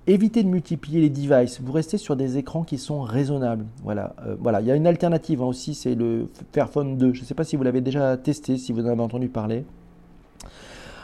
Évitez 0.07 0.43
de 0.43 0.49
multiplier 0.49 1.01
les 1.01 1.09
devices. 1.09 1.63
Vous 1.63 1.73
restez 1.73 1.97
sur 1.97 2.15
des 2.15 2.37
écrans 2.37 2.63
qui 2.63 2.77
sont 2.77 3.01
raisonnables. 3.01 3.65
Voilà, 3.83 4.15
euh, 4.27 4.37
voilà. 4.39 4.61
Il 4.61 4.67
y 4.67 4.71
a 4.71 4.75
une 4.75 4.87
alternative 4.87 5.41
hein, 5.41 5.47
aussi, 5.47 5.75
c'est 5.75 5.95
le 5.95 6.29
Fairphone 6.53 6.99
2. 6.99 7.15
Je 7.15 7.23
ne 7.23 7.25
sais 7.25 7.33
pas 7.33 7.45
si 7.45 7.57
vous 7.57 7.63
l'avez 7.63 7.81
déjà 7.81 8.15
testé, 8.19 8.59
si 8.59 8.73
vous 8.73 8.85
en 8.85 8.91
avez 8.91 9.01
entendu 9.01 9.29
parler. 9.29 9.65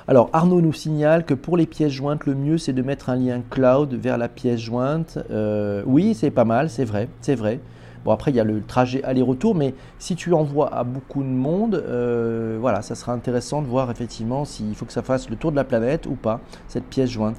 Alors 0.07 0.29
Arnaud 0.35 0.61
nous 0.61 0.73
signale 0.75 1.25
que 1.25 1.35
pour 1.35 1.57
les 1.57 1.67
pièces 1.67 1.93
jointes, 1.93 2.27
le 2.27 2.35
mieux 2.35 2.59
c'est 2.59 2.73
de 2.73 2.83
mettre 2.83 3.11
un 3.11 3.17
lien 3.17 3.43
cloud 3.49 3.95
vers 3.95 4.19
la 4.19 4.29
pièce 4.29 4.61
jointe. 4.61 5.19
Euh, 5.31 5.83
oui, 5.87 6.15
c'est 6.15 6.31
pas 6.31 6.45
mal, 6.45 6.69
c'est 6.69 6.85
vrai, 6.85 7.09
c'est 7.21 7.37
vrai. 7.37 7.61
Bon 8.05 8.11
après 8.11 8.33
il 8.33 8.37
y 8.37 8.41
a 8.41 8.45
le 8.45 8.61
trajet 8.61 9.05
aller-retour, 9.05 9.55
mais 9.55 9.75
si 9.99 10.17
tu 10.17 10.35
envoies 10.35 10.75
à 10.75 10.85
beaucoup 10.85 11.23
de 11.23 11.29
monde, 11.29 11.77
euh, 11.77 12.59
voilà, 12.61 12.83
ça 12.83 12.95
sera 12.97 13.13
intéressant 13.13 13.63
de 13.63 13.67
voir 13.67 13.91
effectivement 13.91 14.45
s'il 14.45 14.75
faut 14.75 14.85
que 14.85 14.93
ça 14.93 15.03
fasse 15.03 15.31
le 15.31 15.37
tour 15.37 15.53
de 15.53 15.57
la 15.57 15.65
planète 15.65 16.07
ou 16.07 16.17
pas 16.17 16.41
cette 16.67 16.85
pièce 16.85 17.11
jointe. 17.11 17.37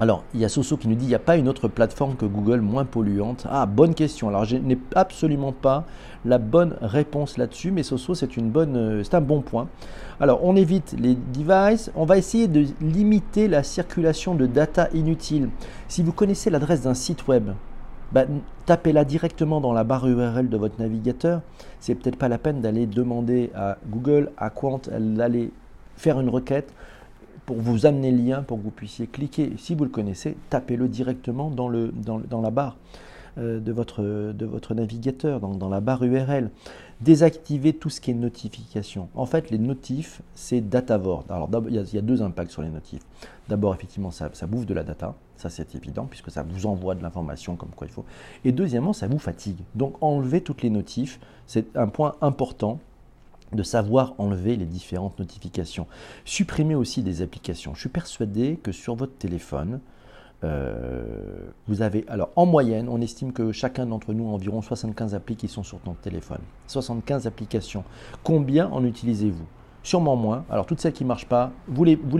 Alors, 0.00 0.22
il 0.32 0.38
y 0.38 0.44
a 0.44 0.48
Soso 0.48 0.76
qui 0.76 0.86
nous 0.86 0.94
dit 0.94 1.06
il 1.06 1.08
n'y 1.08 1.14
a 1.16 1.18
pas 1.18 1.36
une 1.36 1.48
autre 1.48 1.66
plateforme 1.66 2.14
que 2.14 2.24
Google 2.24 2.60
moins 2.60 2.84
polluante. 2.84 3.46
Ah, 3.50 3.66
bonne 3.66 3.94
question. 3.94 4.28
Alors, 4.28 4.44
je 4.44 4.56
n'ai 4.56 4.78
absolument 4.94 5.50
pas 5.52 5.86
la 6.24 6.38
bonne 6.38 6.76
réponse 6.80 7.36
là-dessus, 7.36 7.72
mais 7.72 7.82
Soso, 7.82 8.14
c'est 8.14 8.28
euh, 8.38 9.02
c'est 9.02 9.14
un 9.14 9.20
bon 9.20 9.40
point. 9.40 9.66
Alors, 10.20 10.44
on 10.44 10.54
évite 10.54 10.94
les 10.96 11.16
devices. 11.16 11.90
On 11.96 12.04
va 12.04 12.16
essayer 12.16 12.46
de 12.46 12.66
limiter 12.80 13.48
la 13.48 13.64
circulation 13.64 14.36
de 14.36 14.46
data 14.46 14.88
inutile. 14.94 15.48
Si 15.88 16.04
vous 16.04 16.12
connaissez 16.12 16.48
l'adresse 16.48 16.82
d'un 16.82 16.94
site 16.94 17.26
web, 17.26 17.50
bah, 18.12 18.24
tapez-la 18.66 19.04
directement 19.04 19.60
dans 19.60 19.72
la 19.72 19.82
barre 19.82 20.06
URL 20.06 20.48
de 20.48 20.56
votre 20.56 20.78
navigateur. 20.78 21.40
C'est 21.80 21.96
peut-être 21.96 22.16
pas 22.16 22.28
la 22.28 22.38
peine 22.38 22.60
d'aller 22.60 22.86
demander 22.86 23.50
à 23.52 23.78
Google, 23.88 24.30
à 24.38 24.50
Quant, 24.50 24.80
d'aller 24.88 25.50
faire 25.96 26.20
une 26.20 26.28
requête 26.28 26.72
pour 27.48 27.56
vous 27.56 27.86
amener 27.86 28.12
le 28.12 28.22
lien 28.22 28.42
pour 28.42 28.58
que 28.58 28.62
vous 28.64 28.70
puissiez 28.70 29.06
cliquer. 29.06 29.54
Si 29.56 29.74
vous 29.74 29.84
le 29.84 29.88
connaissez, 29.88 30.36
tapez-le 30.50 30.86
directement 30.86 31.48
dans, 31.48 31.70
le, 31.70 31.90
dans, 31.94 32.42
la 32.42 32.50
barre 32.50 32.76
euh, 33.38 33.58
de, 33.58 33.72
votre, 33.72 34.02
de 34.02 34.44
votre 34.44 34.74
navigateur, 34.74 35.40
dans, 35.40 35.54
dans 35.54 35.70
la 35.70 35.80
barre 35.80 36.02
URL. 36.02 36.50
Désactivez 37.00 37.72
tout 37.72 37.88
ce 37.88 38.02
qui 38.02 38.10
est 38.10 38.14
notification. 38.14 39.08
En 39.14 39.24
fait, 39.24 39.50
les 39.50 39.56
notifs, 39.56 40.20
c'est 40.34 40.60
Datavord. 40.60 41.24
Alors, 41.30 41.48
il 41.70 41.74
y, 41.74 41.96
a 41.96 42.02
deux 42.02 42.20
impacts 42.20 42.50
sur 42.50 42.60
les 42.60 42.68
notifs. 42.68 43.00
D'abord, 43.48 43.74
effectivement, 43.74 44.10
ça, 44.10 44.28
ça, 44.34 44.46
bouffe 44.46 44.66
de 44.66 44.74
la 44.74 44.82
data. 44.82 45.14
Ça, 45.38 45.48
c'est 45.48 45.74
évident, 45.74 46.04
puisque 46.04 46.30
ça 46.30 46.42
vous 46.42 46.66
envoie 46.66 46.96
de 46.96 47.02
l'information 47.02 47.56
comme 47.56 47.70
quoi 47.70 47.86
il 47.86 47.92
faut. 47.94 48.04
Et 48.44 48.52
deuxièmement, 48.52 48.92
ça 48.92 49.08
vous 49.08 49.18
fatigue. 49.18 49.60
Donc, 49.74 49.94
enlevez 50.02 50.42
toutes 50.42 50.60
les 50.60 50.68
notifs. 50.68 51.18
C'est 51.46 51.74
un 51.78 51.88
point 51.88 52.14
important 52.20 52.78
de 53.52 53.62
savoir 53.62 54.14
enlever 54.18 54.56
les 54.56 54.66
différentes 54.66 55.18
notifications. 55.18 55.86
Supprimez 56.24 56.74
aussi 56.74 57.02
des 57.02 57.22
applications. 57.22 57.74
Je 57.74 57.80
suis 57.80 57.88
persuadé 57.88 58.58
que 58.62 58.72
sur 58.72 58.94
votre 58.94 59.16
téléphone, 59.16 59.80
euh, 60.44 61.02
vous 61.66 61.82
avez, 61.82 62.04
alors 62.08 62.30
en 62.36 62.46
moyenne, 62.46 62.88
on 62.88 63.00
estime 63.00 63.32
que 63.32 63.50
chacun 63.52 63.86
d'entre 63.86 64.12
nous 64.12 64.28
a 64.28 64.32
environ 64.32 64.62
75 64.62 65.14
applis 65.14 65.36
qui 65.36 65.48
sont 65.48 65.62
sur 65.62 65.80
ton 65.80 65.94
téléphone. 65.94 66.40
75 66.66 67.26
applications. 67.26 67.84
Combien 68.22 68.68
en 68.68 68.84
utilisez-vous? 68.84 69.46
Sûrement 69.82 70.16
moins. 70.16 70.44
Alors 70.50 70.66
toutes 70.66 70.80
celles 70.80 70.92
qui 70.92 71.04
ne 71.04 71.08
marchent 71.08 71.28
pas, 71.28 71.52
vous 71.66 71.84
les, 71.84 71.96
vous. 71.96 72.18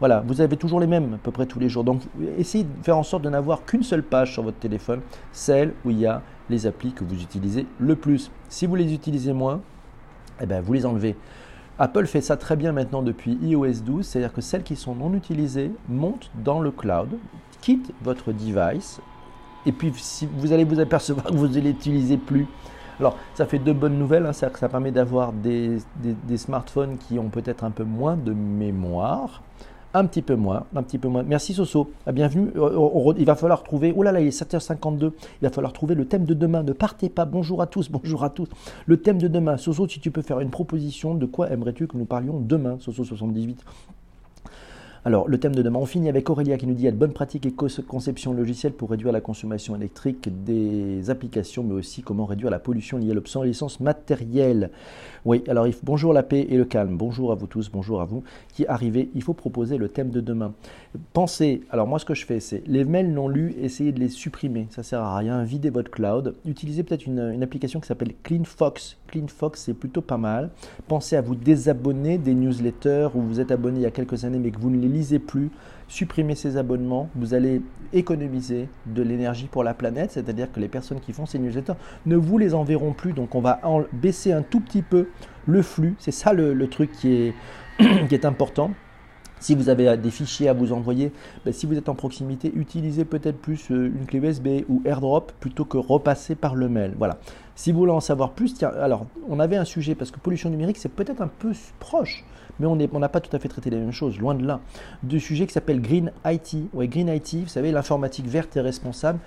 Voilà, 0.00 0.20
vous 0.26 0.40
avez 0.40 0.56
toujours 0.56 0.80
les 0.80 0.88
mêmes 0.88 1.14
à 1.14 1.18
peu 1.18 1.30
près 1.30 1.46
tous 1.46 1.60
les 1.60 1.68
jours. 1.68 1.84
Donc 1.84 2.02
essayez 2.36 2.64
de 2.64 2.82
faire 2.82 2.98
en 2.98 3.04
sorte 3.04 3.22
de 3.22 3.30
n'avoir 3.30 3.64
qu'une 3.64 3.84
seule 3.84 4.02
page 4.02 4.32
sur 4.32 4.42
votre 4.42 4.58
téléphone, 4.58 5.00
celle 5.30 5.74
où 5.84 5.90
il 5.90 6.00
y 6.00 6.06
a 6.06 6.22
les 6.50 6.66
applis 6.66 6.92
que 6.92 7.04
vous 7.04 7.22
utilisez 7.22 7.66
le 7.78 7.94
plus. 7.94 8.30
Si 8.48 8.66
vous 8.66 8.74
les 8.74 8.92
utilisez 8.92 9.32
moins, 9.32 9.60
eh 10.40 10.46
ben, 10.46 10.60
vous 10.60 10.72
les 10.72 10.86
enlevez. 10.86 11.16
Apple 11.78 12.06
fait 12.06 12.20
ça 12.20 12.36
très 12.36 12.56
bien 12.56 12.72
maintenant 12.72 13.02
depuis 13.02 13.38
iOS 13.42 13.80
12, 13.84 14.06
c'est-à-dire 14.06 14.32
que 14.32 14.40
celles 14.40 14.62
qui 14.62 14.76
sont 14.76 14.94
non 14.94 15.14
utilisées 15.14 15.72
montent 15.88 16.30
dans 16.44 16.60
le 16.60 16.70
cloud, 16.70 17.18
quittent 17.60 17.92
votre 18.02 18.32
device, 18.32 19.00
et 19.66 19.72
puis 19.72 19.92
si 19.96 20.28
vous 20.36 20.52
allez 20.52 20.64
vous 20.64 20.80
apercevoir 20.80 21.26
que 21.26 21.34
vous 21.34 21.48
ne 21.48 21.60
l'utilisez 21.60 22.18
plus. 22.18 22.46
Alors 23.00 23.16
ça 23.34 23.46
fait 23.46 23.58
deux 23.58 23.72
bonnes 23.72 23.98
nouvelles, 23.98 24.26
hein, 24.26 24.32
c'est-à-dire 24.32 24.52
que 24.52 24.60
ça 24.60 24.68
permet 24.68 24.90
d'avoir 24.90 25.32
des, 25.32 25.78
smartphones 26.36 26.98
qui 26.98 27.18
ont 27.18 27.28
peut-être 27.28 27.64
un 27.64 27.70
peu 27.70 27.84
moins 27.84 28.16
de 28.16 28.32
mémoire, 28.32 29.42
un 29.94 30.06
petit 30.06 30.22
peu 30.22 30.34
moins, 30.34 30.64
un 30.74 30.82
petit 30.82 30.98
peu 30.98 31.08
moins. 31.08 31.22
Merci 31.22 31.54
Soso, 31.54 31.90
bienvenue. 32.12 32.50
Euh, 32.56 33.14
il 33.18 33.24
va 33.24 33.34
falloir 33.34 33.62
trouver, 33.62 33.92
oh 33.96 34.02
là 34.02 34.12
là, 34.12 34.20
il 34.20 34.28
est 34.28 34.42
7h52, 34.42 35.12
il 35.40 35.44
va 35.44 35.50
falloir 35.50 35.72
trouver 35.72 35.94
le 35.94 36.06
thème 36.06 36.24
de 36.24 36.34
demain. 36.34 36.62
Ne 36.62 36.72
partez 36.72 37.08
pas, 37.08 37.24
bonjour 37.24 37.62
à 37.62 37.66
tous, 37.66 37.90
bonjour 37.90 38.24
à 38.24 38.30
tous. 38.30 38.48
Le 38.86 38.96
thème 38.96 39.18
de 39.18 39.28
demain, 39.28 39.56
Soso, 39.56 39.86
si 39.88 40.00
tu 40.00 40.10
peux 40.10 40.22
faire 40.22 40.40
une 40.40 40.50
proposition, 40.50 41.14
de 41.14 41.26
quoi 41.26 41.50
aimerais-tu 41.50 41.86
que 41.86 41.96
nous 41.96 42.06
parlions 42.06 42.40
demain, 42.40 42.78
Soso 42.80 43.04
78 43.04 43.64
alors, 45.04 45.26
le 45.26 45.36
thème 45.40 45.52
de 45.56 45.62
demain, 45.62 45.80
on 45.80 45.86
finit 45.86 46.08
avec 46.08 46.30
Aurélia 46.30 46.56
qui 46.56 46.66
nous 46.68 46.74
dit 46.74 46.84
il 46.84 46.88
y 46.88 46.92
de 46.92 46.96
bonnes 46.96 47.12
pratiques 47.12 47.44
et 47.44 47.52
conception 47.52 48.32
logicielle 48.32 48.72
pour 48.72 48.90
réduire 48.90 49.10
la 49.10 49.20
consommation 49.20 49.74
électrique 49.74 50.28
des 50.44 51.10
applications, 51.10 51.64
mais 51.64 51.74
aussi 51.74 52.02
comment 52.02 52.24
réduire 52.24 52.50
la 52.50 52.60
pollution 52.60 52.98
liée 52.98 53.10
à 53.10 53.14
l'obsolescence 53.14 53.80
matérielle. 53.80 54.70
Oui, 55.24 55.42
alors 55.48 55.66
bonjour 55.82 56.12
la 56.12 56.22
paix 56.22 56.46
et 56.48 56.56
le 56.56 56.64
calme. 56.64 56.96
Bonjour 56.96 57.32
à 57.32 57.34
vous 57.34 57.48
tous, 57.48 57.68
bonjour 57.68 58.00
à 58.00 58.04
vous 58.04 58.22
qui 58.54 58.64
arrivez. 58.66 59.10
Il 59.16 59.24
faut 59.24 59.34
proposer 59.34 59.76
le 59.76 59.88
thème 59.88 60.10
de 60.10 60.20
demain. 60.20 60.54
Pensez, 61.12 61.62
alors 61.70 61.88
moi 61.88 61.98
ce 61.98 62.04
que 62.04 62.14
je 62.14 62.24
fais, 62.24 62.38
c'est 62.38 62.62
les 62.68 62.84
mails 62.84 63.12
non 63.12 63.26
lus, 63.26 63.56
essayez 63.60 63.90
de 63.90 63.98
les 63.98 64.08
supprimer. 64.08 64.68
Ça 64.70 64.84
sert 64.84 65.00
à 65.00 65.16
rien. 65.16 65.42
Videz 65.42 65.70
votre 65.70 65.90
cloud. 65.90 66.36
Utilisez 66.44 66.84
peut-être 66.84 67.06
une, 67.06 67.32
une, 67.34 67.42
application 67.42 67.80
qui 67.80 67.88
s'appelle 67.88 68.14
CleanFox. 68.22 68.98
CleanFox, 69.08 69.62
c'est 69.62 69.74
plutôt 69.74 70.00
pas 70.00 70.18
mal. 70.18 70.50
Pensez 70.86 71.16
à 71.16 71.22
vous 71.22 71.34
désabonner 71.34 72.18
des 72.18 72.34
newsletters 72.34 73.08
où 73.14 73.20
vous 73.20 73.40
êtes 73.40 73.50
abonné 73.50 73.80
il 73.80 73.82
y 73.82 73.86
a 73.86 73.90
quelques 73.90 74.24
années 74.24 74.38
mais 74.38 74.52
que 74.52 74.58
vous 74.58 74.70
ne 74.70 74.80
les 74.80 74.91
lisez 74.92 75.18
plus 75.18 75.50
supprimez 75.92 76.34
ces 76.34 76.56
abonnements, 76.56 77.10
vous 77.14 77.34
allez 77.34 77.60
économiser 77.92 78.68
de 78.86 79.02
l'énergie 79.02 79.46
pour 79.46 79.62
la 79.62 79.74
planète, 79.74 80.12
c'est-à-dire 80.12 80.50
que 80.50 80.58
les 80.58 80.68
personnes 80.68 81.00
qui 81.00 81.12
font 81.12 81.26
ces 81.26 81.38
newsletters 81.38 81.74
ne 82.06 82.16
vous 82.16 82.38
les 82.38 82.54
enverront 82.54 82.94
plus, 82.94 83.12
donc 83.12 83.34
on 83.34 83.42
va 83.42 83.60
baisser 83.92 84.32
un 84.32 84.40
tout 84.40 84.60
petit 84.60 84.80
peu 84.80 85.08
le 85.46 85.60
flux, 85.60 85.94
c'est 85.98 86.10
ça 86.10 86.32
le, 86.32 86.66
truc 86.66 86.92
qui 86.92 87.12
est, 87.12 87.34
qui 88.08 88.14
est 88.14 88.24
important. 88.24 88.70
Si 89.42 89.56
vous 89.56 89.68
avez 89.68 89.96
des 89.96 90.12
fichiers 90.12 90.48
à 90.48 90.52
vous 90.52 90.72
envoyer, 90.72 91.10
ben, 91.44 91.52
si 91.52 91.66
vous 91.66 91.76
êtes 91.76 91.88
en 91.88 91.96
proximité, 91.96 92.52
utilisez 92.54 93.04
peut-être 93.04 93.38
plus 93.38 93.72
euh, 93.72 93.86
une 93.86 94.06
clé 94.06 94.20
USB 94.20 94.64
ou 94.68 94.82
AirDrop 94.84 95.32
plutôt 95.40 95.64
que 95.64 95.78
repasser 95.78 96.36
par 96.36 96.54
le 96.54 96.68
mail. 96.68 96.94
Voilà. 96.96 97.18
Si 97.56 97.72
vous 97.72 97.80
voulez 97.80 97.90
en 97.90 97.98
savoir 97.98 98.30
plus, 98.30 98.54
tiens, 98.54 98.70
alors 98.80 99.04
on 99.28 99.40
avait 99.40 99.56
un 99.56 99.64
sujet 99.64 99.96
parce 99.96 100.12
que 100.12 100.20
pollution 100.20 100.48
numérique 100.48 100.76
c'est 100.78 100.88
peut-être 100.88 101.22
un 101.22 101.28
peu 101.28 101.50
proche 101.80 102.24
mais 102.60 102.66
on 102.66 102.98
n'a 102.98 103.08
pas 103.08 103.20
tout 103.20 103.34
à 103.34 103.40
fait 103.40 103.48
traité 103.48 103.70
les 103.70 103.78
mêmes 103.78 103.92
choses, 103.92 104.18
loin 104.18 104.34
de 104.34 104.46
là. 104.46 104.60
De 105.02 105.18
sujet 105.18 105.46
qui 105.46 105.52
s'appelle 105.52 105.80
Green 105.80 106.12
IT. 106.24 106.56
Ouais, 106.72 106.86
Green 106.86 107.08
IT, 107.08 107.34
vous 107.42 107.48
savez, 107.48 107.72
l'informatique 107.72 108.26
verte 108.26 108.56
et 108.56 108.60
responsable. 108.60 109.18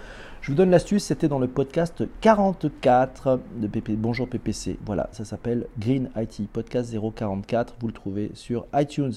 Je 0.41 0.51
vous 0.51 0.55
donne 0.55 0.69
l'astuce, 0.69 1.03
c'était 1.03 1.27
dans 1.27 1.39
le 1.39 1.47
podcast 1.47 2.03
44 2.21 3.39
de 3.57 3.67
PP, 3.67 3.91
Bonjour 3.97 4.29
PPC. 4.29 4.77
Voilà, 4.85 5.09
ça 5.11 5.25
s'appelle 5.25 5.65
Green 5.79 6.09
IT, 6.15 6.47
podcast 6.51 6.95
044. 7.15 7.75
Vous 7.79 7.87
le 7.87 7.93
trouvez 7.93 8.31
sur 8.35 8.67
iTunes. 8.75 9.13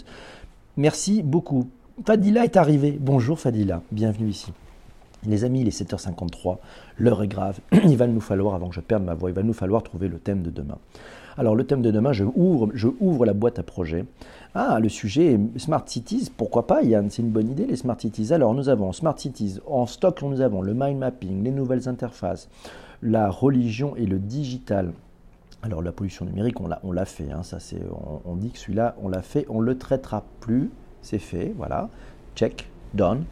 Merci 0.79 1.25
beaucoup. 1.25 1.69
Fadila 2.07 2.45
est 2.45 2.57
arrivé. 2.57 2.97
Bonjour 3.01 3.41
Fadila, 3.41 3.83
bienvenue 3.91 4.29
ici. 4.29 4.53
Les 5.27 5.43
amis, 5.43 5.63
il 5.63 5.67
est 5.67 5.77
7h53, 5.77 6.59
l'heure 6.99 7.21
est 7.25 7.27
grave. 7.27 7.59
Il 7.85 7.97
va 7.97 8.07
nous 8.07 8.21
falloir, 8.21 8.55
avant 8.55 8.69
que 8.69 8.77
je 8.77 8.81
perde 8.81 9.03
ma 9.03 9.15
voix, 9.15 9.29
il 9.29 9.35
va 9.35 9.43
nous 9.43 9.53
falloir 9.53 9.83
trouver 9.83 10.07
le 10.07 10.21
thème 10.21 10.43
de 10.43 10.51
demain. 10.51 10.79
Alors 11.37 11.57
le 11.57 11.65
thème 11.65 11.83
de 11.83 11.91
demain, 11.91 12.13
je 12.13 12.23
ouvre, 12.23 12.71
je 12.75 12.87
ouvre 13.01 13.27
la 13.27 13.33
boîte 13.33 13.59
à 13.59 13.65
projets. 13.65 14.05
Ah, 14.55 14.79
le 14.79 14.89
sujet 14.89 15.33
est 15.33 15.59
Smart 15.59 15.83
Cities, 15.85 16.31
pourquoi 16.37 16.69
pas 16.69 16.85
Yann, 16.85 17.11
c'est 17.11 17.23
une 17.23 17.31
bonne 17.31 17.51
idée 17.51 17.67
les 17.67 17.75
Smart 17.75 18.01
Cities. 18.01 18.33
Alors 18.33 18.55
nous 18.55 18.69
avons 18.69 18.93
Smart 18.93 19.19
Cities, 19.19 19.59
en 19.67 19.87
stock 19.87 20.23
nous 20.23 20.41
avons 20.41 20.63
le 20.63 20.75
mind 20.75 20.99
mapping, 20.99 21.43
les 21.43 21.51
nouvelles 21.51 21.89
interfaces, 21.89 22.49
la 23.03 23.31
religion 23.31 23.97
et 23.97 24.07
le 24.07 24.21
digital. 24.21 24.93
Alors 25.63 25.83
la 25.83 25.91
pollution 25.91 26.25
numérique, 26.25 26.61
on 26.61 26.69
l'a, 26.69 27.05
fait, 27.05 27.31
hein, 27.33 27.43
on, 28.25 28.37
dit 28.37 28.51
que 28.53 28.59
celui-là, 28.59 28.95
on 29.03 29.09
l'a 29.09 29.23
fait, 29.23 29.45
on 29.49 29.61
le 29.61 29.77
traitera 29.77 30.25
plus, 30.41 30.71
c'est 31.03 31.19
fait, 31.19 31.53
voilà, 31.57 31.89
check, 32.37 32.71
done. 32.95 33.25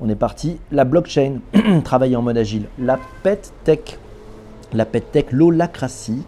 On 0.00 0.08
est 0.08 0.16
parti. 0.16 0.58
La 0.70 0.84
blockchain, 0.84 1.40
travailler 1.84 2.16
en 2.16 2.22
mode 2.22 2.38
agile. 2.38 2.66
La 2.78 3.00
pet 3.22 3.52
tech, 3.64 3.98
la 4.72 4.84
pet 4.84 5.10
tech, 5.10 5.32
l'holacratie, 5.32 6.22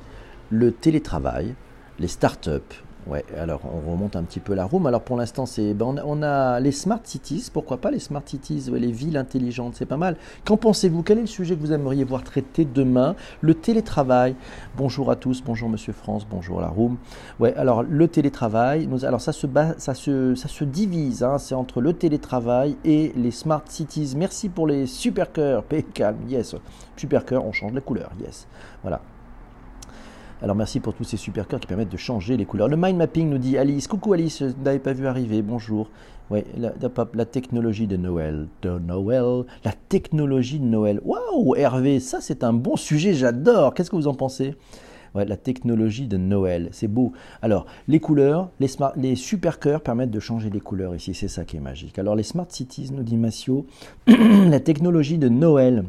le 0.51 0.72
télétravail, 0.72 1.55
les 1.98 2.09
startups. 2.09 2.83
Ouais, 3.09 3.25
alors 3.38 3.62
on 3.64 3.90
remonte 3.90 4.16
un 4.16 4.23
petit 4.23 4.38
peu 4.38 4.53
la 4.53 4.66
room. 4.66 4.87
Alors 4.87 5.01
pour 5.01 5.16
l'instant, 5.16 5.47
c'est 5.47 5.73
ben 5.73 5.97
on, 6.05 6.23
a, 6.23 6.61
les 6.61 6.73
smart 6.73 7.01
cities, 7.03 7.49
pourquoi 7.51 7.79
pas 7.79 7.90
les 7.90 8.01
smart 8.01 8.23
cities, 8.25 8.71
les 8.71 8.92
villes 8.92 9.16
intelligentes, 9.16 9.77
c'est 9.77 9.87
pas 9.87 9.97
mal. 9.97 10.16
Qu'en 10.44 10.59
pensez-vous? 10.59 11.03
Quel 11.03 11.16
est 11.16 11.23
le 11.23 11.27
sujet 11.27 11.57
que 11.57 11.61
vous 11.61 11.73
aimeriez 11.73 12.05
voir 12.05 12.23
traité 12.23 12.66
demain? 12.66 13.16
Le 13.40 13.55
télétravail. 13.55 14.37
Bonjour 14.77 15.11
à 15.11 15.16
tous, 15.16 15.42
bonjour 15.42 15.71
Monsieur 15.71 15.94
France, 15.94 16.27
bonjour 16.29 16.61
la 16.61 16.68
room. 16.68 16.99
Ouais, 17.40 17.55
alors 17.55 17.83
le 17.83 18.09
télétravail, 18.09 18.87
nous, 18.87 19.07
alors 19.07 19.23
ça 19.23 19.33
se, 19.33 19.47
ça 19.79 19.94
se, 19.94 20.35
ça 20.35 20.49
se 20.49 20.64
divise, 20.64 21.23
hein, 21.23 21.38
c'est 21.38 21.55
entre 21.55 21.81
le 21.81 21.94
télétravail 21.94 22.77
et 22.85 23.14
les 23.16 23.31
smart 23.31 23.62
cities. 23.68 24.12
Merci 24.18 24.51
pour 24.51 24.66
les 24.66 24.87
super 24.87 25.33
cœurs, 25.33 25.64
calme, 25.94 26.18
yes, 26.29 26.55
super 26.94 27.25
cœur, 27.25 27.47
on 27.47 27.53
change 27.53 27.73
les 27.73 27.81
couleurs, 27.81 28.11
yes, 28.21 28.47
voilà. 28.83 29.01
Alors 30.40 30.55
merci 30.55 30.79
pour 30.79 30.94
tous 30.94 31.03
ces 31.03 31.16
super 31.16 31.48
cœurs 31.48 31.59
qui 31.59 31.66
permettent 31.66 31.90
de 31.90 31.96
changer 31.96 32.37
les 32.37 32.44
couleurs. 32.44 32.68
Le 32.68 32.77
mind 32.77 32.96
mapping 32.96 33.29
nous 33.29 33.38
dit 33.38 33.59
Alice, 33.59 33.88
coucou 33.88 34.12
Alice, 34.12 34.38
je 34.38 34.62
n'avais 34.62 34.79
pas 34.79 34.92
vu 34.92 35.09
arriver, 35.09 35.42
bonjour. 35.42 35.90
Oui, 36.31 36.44
la, 36.57 37.24
technologie 37.24 37.88
de 37.88 37.96
Noël, 37.96 38.46
de 38.62 38.79
Noël, 38.79 39.44
la 39.64 39.72
technologie 39.88 40.61
de 40.61 40.64
Noël. 40.64 41.01
Waouh, 41.05 41.57
Hervé, 41.57 41.98
ça 41.98 42.20
c'est 42.20 42.44
un 42.44 42.53
bon 42.53 42.77
sujet, 42.77 43.14
j'adore. 43.14 43.74
Qu'est-ce 43.74 43.90
que 43.90 43.96
vous 43.96 44.07
en 44.07 44.14
pensez? 44.14 44.55
Ouais, 45.14 45.24
la 45.24 45.37
technologie 45.37 46.07
de 46.07 46.18
Noël, 46.18 46.68
c'est 46.70 46.87
beau. 46.87 47.12
Alors, 47.42 47.66
les 47.88 47.98
couleurs, 47.98 48.51
les, 48.61 48.68
les 48.96 49.16
super 49.16 49.59
cœurs 49.59 49.81
permettent 49.81 50.11
de 50.11 50.20
changer 50.20 50.51
les 50.51 50.61
couleurs 50.61 50.94
ici, 50.94 51.14
c'est 51.14 51.29
ça 51.29 51.44
qui 51.44 51.57
est 51.57 51.61
magique. 51.61 51.98
Alors, 51.98 52.14
les 52.14 52.22
smart 52.22 52.46
cities, 52.48 52.90
nous 52.92 53.03
dit 53.03 53.16
Massio, 53.16 53.66
la 54.07 54.61
technologie 54.61 55.18
de 55.18 55.31
Noël 55.31 55.85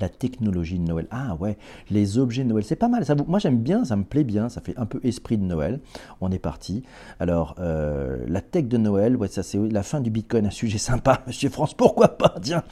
la 0.00 0.08
technologie 0.08 0.78
de 0.78 0.84
Noël. 0.84 1.06
Ah 1.10 1.36
ouais, 1.40 1.56
les 1.90 2.18
objets 2.18 2.44
de 2.44 2.48
Noël, 2.48 2.64
c'est 2.64 2.76
pas 2.76 2.88
mal. 2.88 3.04
Ça, 3.04 3.14
moi 3.26 3.38
j'aime 3.38 3.58
bien, 3.58 3.84
ça 3.84 3.96
me 3.96 4.04
plaît 4.04 4.24
bien, 4.24 4.48
ça 4.48 4.60
fait 4.60 4.76
un 4.76 4.86
peu 4.86 5.00
esprit 5.04 5.38
de 5.38 5.44
Noël. 5.44 5.80
On 6.20 6.30
est 6.30 6.38
parti. 6.38 6.82
Alors, 7.20 7.54
euh, 7.58 8.24
la 8.28 8.40
tech 8.40 8.64
de 8.64 8.76
Noël, 8.76 9.16
ouais, 9.16 9.28
ça 9.28 9.42
c'est 9.42 9.58
la 9.58 9.82
fin 9.82 10.00
du 10.00 10.10
Bitcoin, 10.10 10.46
un 10.46 10.50
sujet 10.50 10.78
sympa, 10.78 11.22
Monsieur 11.26 11.48
France, 11.48 11.74
pourquoi 11.74 12.08
pas, 12.08 12.34
tiens. 12.40 12.62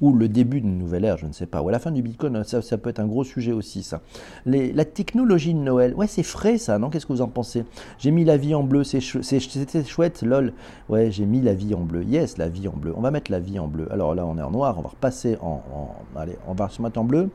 Ou 0.00 0.12
le 0.14 0.28
début 0.28 0.60
d'une 0.60 0.78
nouvelle 0.78 1.04
ère, 1.04 1.18
je 1.18 1.26
ne 1.26 1.32
sais 1.32 1.46
pas. 1.46 1.62
Ouais, 1.62 1.72
la 1.72 1.78
fin 1.78 1.90
du 1.90 2.02
Bitcoin, 2.02 2.42
ça, 2.44 2.62
ça 2.62 2.78
peut 2.78 2.90
être 2.90 3.00
un 3.00 3.06
gros 3.06 3.24
sujet 3.24 3.52
aussi, 3.52 3.82
ça. 3.82 4.00
La 4.46 4.84
technologie 4.84 5.54
de 5.54 5.58
Noël, 5.58 5.94
ouais, 5.94 6.06
c'est 6.06 6.22
frais 6.22 6.58
ça, 6.58 6.78
non? 6.78 6.90
Qu'est-ce 6.90 7.06
que 7.06 7.12
vous 7.12 7.22
en 7.22 7.28
pensez? 7.28 7.64
J'ai 7.98 8.10
mis 8.10 8.24
la 8.24 8.36
vie 8.36 8.54
en 8.54 8.62
bleu, 8.62 8.84
c'était 8.84 9.84
chouette, 9.84 10.22
lol. 10.22 10.52
Ouais, 10.88 11.10
j'ai 11.10 11.26
mis 11.26 11.40
la 11.40 11.54
vie 11.54 11.74
en 11.74 11.80
bleu. 11.80 12.04
Yes, 12.04 12.38
la 12.38 12.48
vie 12.48 12.68
en 12.68 12.76
bleu. 12.76 12.94
On 12.96 13.00
va 13.00 13.10
mettre 13.10 13.30
la 13.30 13.40
vie 13.40 13.58
en 13.58 13.68
bleu. 13.68 13.90
Alors 13.92 14.14
là, 14.14 14.26
on 14.26 14.38
est 14.38 14.42
en 14.42 14.50
noir, 14.50 14.76
on 14.78 14.82
va 14.82 14.88
repasser 14.88 15.36
en, 15.40 15.62
en 15.72 16.18
allez, 16.18 16.36
On 16.46 16.54
va 16.54 16.68
se 16.68 16.80
mettre 16.82 16.98
en 16.98 17.04
bleu. 17.04 17.30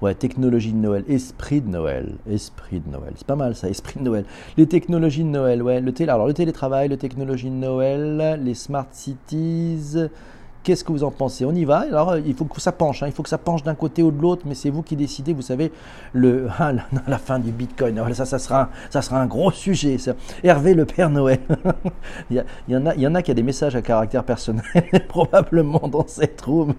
Ouais, 0.00 0.16
technologie 0.16 0.72
de 0.72 0.78
Noël, 0.78 1.04
esprit 1.08 1.60
de 1.60 1.68
Noël, 1.68 2.16
esprit 2.28 2.80
de 2.80 2.90
Noël, 2.90 3.12
c'est 3.14 3.26
pas 3.26 3.36
mal 3.36 3.54
ça, 3.54 3.68
esprit 3.68 4.00
de 4.00 4.04
Noël. 4.04 4.24
Les 4.56 4.66
technologies 4.66 5.22
de 5.22 5.28
Noël, 5.28 5.62
ouais, 5.62 5.80
le, 5.80 5.92
alors, 6.10 6.26
le 6.26 6.34
télétravail, 6.34 6.88
les 6.88 6.96
technologies 6.96 7.50
de 7.50 7.54
Noël, 7.54 8.40
les 8.42 8.54
smart 8.54 8.88
cities, 8.90 9.96
Qu'est-ce 10.62 10.84
que 10.84 10.92
vous 10.92 11.02
en 11.02 11.10
pensez? 11.10 11.44
On 11.44 11.54
y 11.54 11.64
va. 11.64 11.80
Alors, 11.80 12.10
euh, 12.10 12.20
il 12.24 12.34
faut 12.34 12.44
que 12.44 12.60
ça 12.60 12.72
penche. 12.72 13.02
Hein. 13.02 13.08
Il 13.08 13.12
faut 13.12 13.22
que 13.22 13.28
ça 13.28 13.38
penche 13.38 13.62
d'un 13.62 13.74
côté 13.74 14.02
ou 14.02 14.10
de 14.10 14.20
l'autre, 14.20 14.42
mais 14.46 14.54
c'est 14.54 14.70
vous 14.70 14.82
qui 14.82 14.94
décidez. 14.94 15.32
Vous 15.32 15.42
savez, 15.42 15.72
le, 16.12 16.48
ah, 16.58 16.72
la, 17.06 17.18
fin 17.18 17.38
du 17.38 17.50
Bitcoin. 17.50 18.00
ça, 18.14 18.24
ça 18.24 18.38
sera, 18.38 18.70
ça 18.90 19.02
sera 19.02 19.20
un 19.20 19.26
gros 19.26 19.50
sujet. 19.50 19.96
Hervé 20.44 20.74
le 20.74 20.84
Père 20.84 21.10
Noël. 21.10 21.40
il, 22.30 22.44
y 22.68 22.76
en 22.76 22.86
a, 22.86 22.94
il 22.94 23.00
y 23.00 23.06
en 23.06 23.14
a 23.14 23.22
qui 23.22 23.30
a 23.30 23.34
des 23.34 23.42
messages 23.42 23.74
à 23.74 23.82
caractère 23.82 24.24
personnel, 24.24 24.64
probablement 25.08 25.88
dans 25.88 26.06
cette 26.06 26.40
room. 26.42 26.74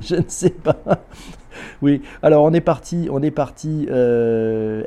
Je 0.00 0.16
ne 0.16 0.28
sais 0.28 0.50
pas. 0.50 0.76
Oui, 1.82 2.02
alors 2.22 2.44
on 2.44 2.52
est 2.52 2.60
parti, 2.60 3.08
on 3.10 3.22
est 3.22 3.30
parti. 3.30 3.86
Euh, 3.90 4.82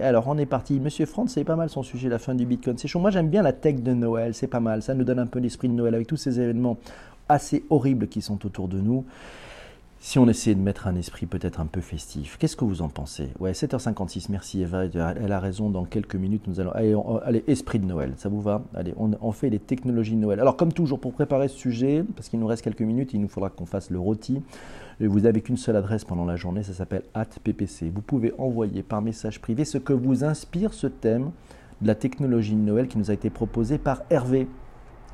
alors 0.00 0.24
on 0.28 0.38
est 0.38 0.46
parti. 0.46 0.80
Monsieur 0.80 1.06
Franck, 1.06 1.30
c'est 1.30 1.44
pas 1.44 1.56
mal 1.56 1.68
son 1.68 1.82
sujet, 1.82 2.08
la 2.08 2.18
fin 2.18 2.34
du 2.34 2.46
Bitcoin. 2.46 2.76
C'est 2.78 2.88
chaud. 2.88 3.00
Moi 3.00 3.10
j'aime 3.10 3.28
bien 3.28 3.42
la 3.42 3.52
tech 3.52 3.76
de 3.76 3.92
Noël, 3.92 4.34
c'est 4.34 4.46
pas 4.46 4.60
mal. 4.60 4.82
Ça 4.82 4.94
nous 4.94 5.04
donne 5.04 5.18
un 5.18 5.26
peu 5.26 5.38
l'esprit 5.38 5.68
de 5.68 5.74
Noël 5.74 5.94
avec 5.94 6.06
tous 6.06 6.16
ces 6.16 6.40
événements 6.40 6.78
assez 7.28 7.64
horribles 7.70 8.08
qui 8.08 8.22
sont 8.22 8.44
autour 8.46 8.68
de 8.68 8.78
nous. 8.78 9.04
Si 10.06 10.20
on 10.20 10.28
essaie 10.28 10.54
de 10.54 10.60
mettre 10.60 10.86
un 10.86 10.94
esprit 10.94 11.26
peut-être 11.26 11.58
un 11.58 11.66
peu 11.66 11.80
festif, 11.80 12.36
qu'est-ce 12.38 12.54
que 12.54 12.64
vous 12.64 12.80
en 12.80 12.88
pensez? 12.88 13.30
Ouais, 13.40 13.50
7h56, 13.50 14.26
merci 14.30 14.62
Eva, 14.62 14.84
elle 14.84 15.32
a 15.32 15.40
raison, 15.40 15.68
dans 15.68 15.84
quelques 15.84 16.14
minutes 16.14 16.46
nous 16.46 16.60
allons... 16.60 16.70
Allez, 17.24 17.42
esprit 17.48 17.80
de 17.80 17.86
Noël, 17.86 18.12
ça 18.16 18.28
vous 18.28 18.40
va? 18.40 18.62
Allez, 18.76 18.94
on, 18.98 19.10
on, 19.20 19.32
fait 19.32 19.50
les 19.50 19.58
technologies 19.58 20.14
de 20.14 20.20
Noël. 20.20 20.38
Alors 20.38 20.56
comme 20.56 20.72
toujours, 20.72 21.00
pour 21.00 21.12
préparer 21.12 21.48
ce 21.48 21.56
sujet, 21.56 22.04
parce 22.14 22.28
qu'il 22.28 22.38
nous 22.38 22.46
reste 22.46 22.62
quelques 22.62 22.82
minutes, 22.82 23.14
il 23.14 23.20
nous 23.20 23.26
faudra 23.26 23.50
qu'on 23.50 23.66
fasse 23.66 23.90
le 23.90 23.98
rôti, 23.98 24.40
vous 25.00 25.20
n'avez 25.22 25.40
qu'une 25.40 25.56
seule 25.56 25.74
adresse 25.74 26.04
pendant 26.04 26.24
la 26.24 26.36
journée, 26.36 26.62
ça 26.62 26.72
s'appelle 26.72 27.02
ppc. 27.42 27.90
Vous 27.92 28.00
pouvez 28.00 28.32
envoyer 28.38 28.84
par 28.84 29.02
message 29.02 29.40
privé 29.40 29.64
ce 29.64 29.76
que 29.76 29.92
vous 29.92 30.22
inspire 30.22 30.72
ce 30.72 30.86
thème 30.86 31.32
de 31.80 31.88
la 31.88 31.96
technologie 31.96 32.54
de 32.54 32.60
Noël 32.60 32.86
qui 32.86 32.98
nous 32.98 33.10
a 33.10 33.14
été 33.14 33.28
proposé 33.28 33.76
par 33.76 34.02
Hervé. 34.10 34.46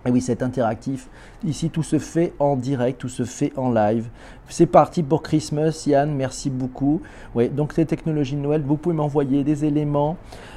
Et 0.04 0.10
oui, 0.10 0.20
c'est 0.20 0.42
interactif. 0.42 1.08
Ici, 1.44 1.70
tout 1.70 1.84
se 1.84 1.98
fait 1.98 2.32
en 2.40 2.56
direct, 2.56 3.00
tout 3.00 3.08
se 3.08 3.24
fait 3.24 3.52
en 3.56 3.70
live. 3.70 4.08
C'est 4.48 4.66
parti 4.66 5.02
pour 5.02 5.22
Christmas, 5.22 5.84
Yann, 5.86 6.12
merci 6.12 6.50
beaucoup. 6.50 7.00
Oui, 7.34 7.48
donc 7.48 7.72
ces 7.72 7.86
technologies 7.86 8.36
de 8.36 8.40
Noël, 8.40 8.62
vous 8.66 8.76
pouvez 8.76 8.94
m'envoyer 8.94 9.44
des 9.44 9.64
éléments. 9.64 10.16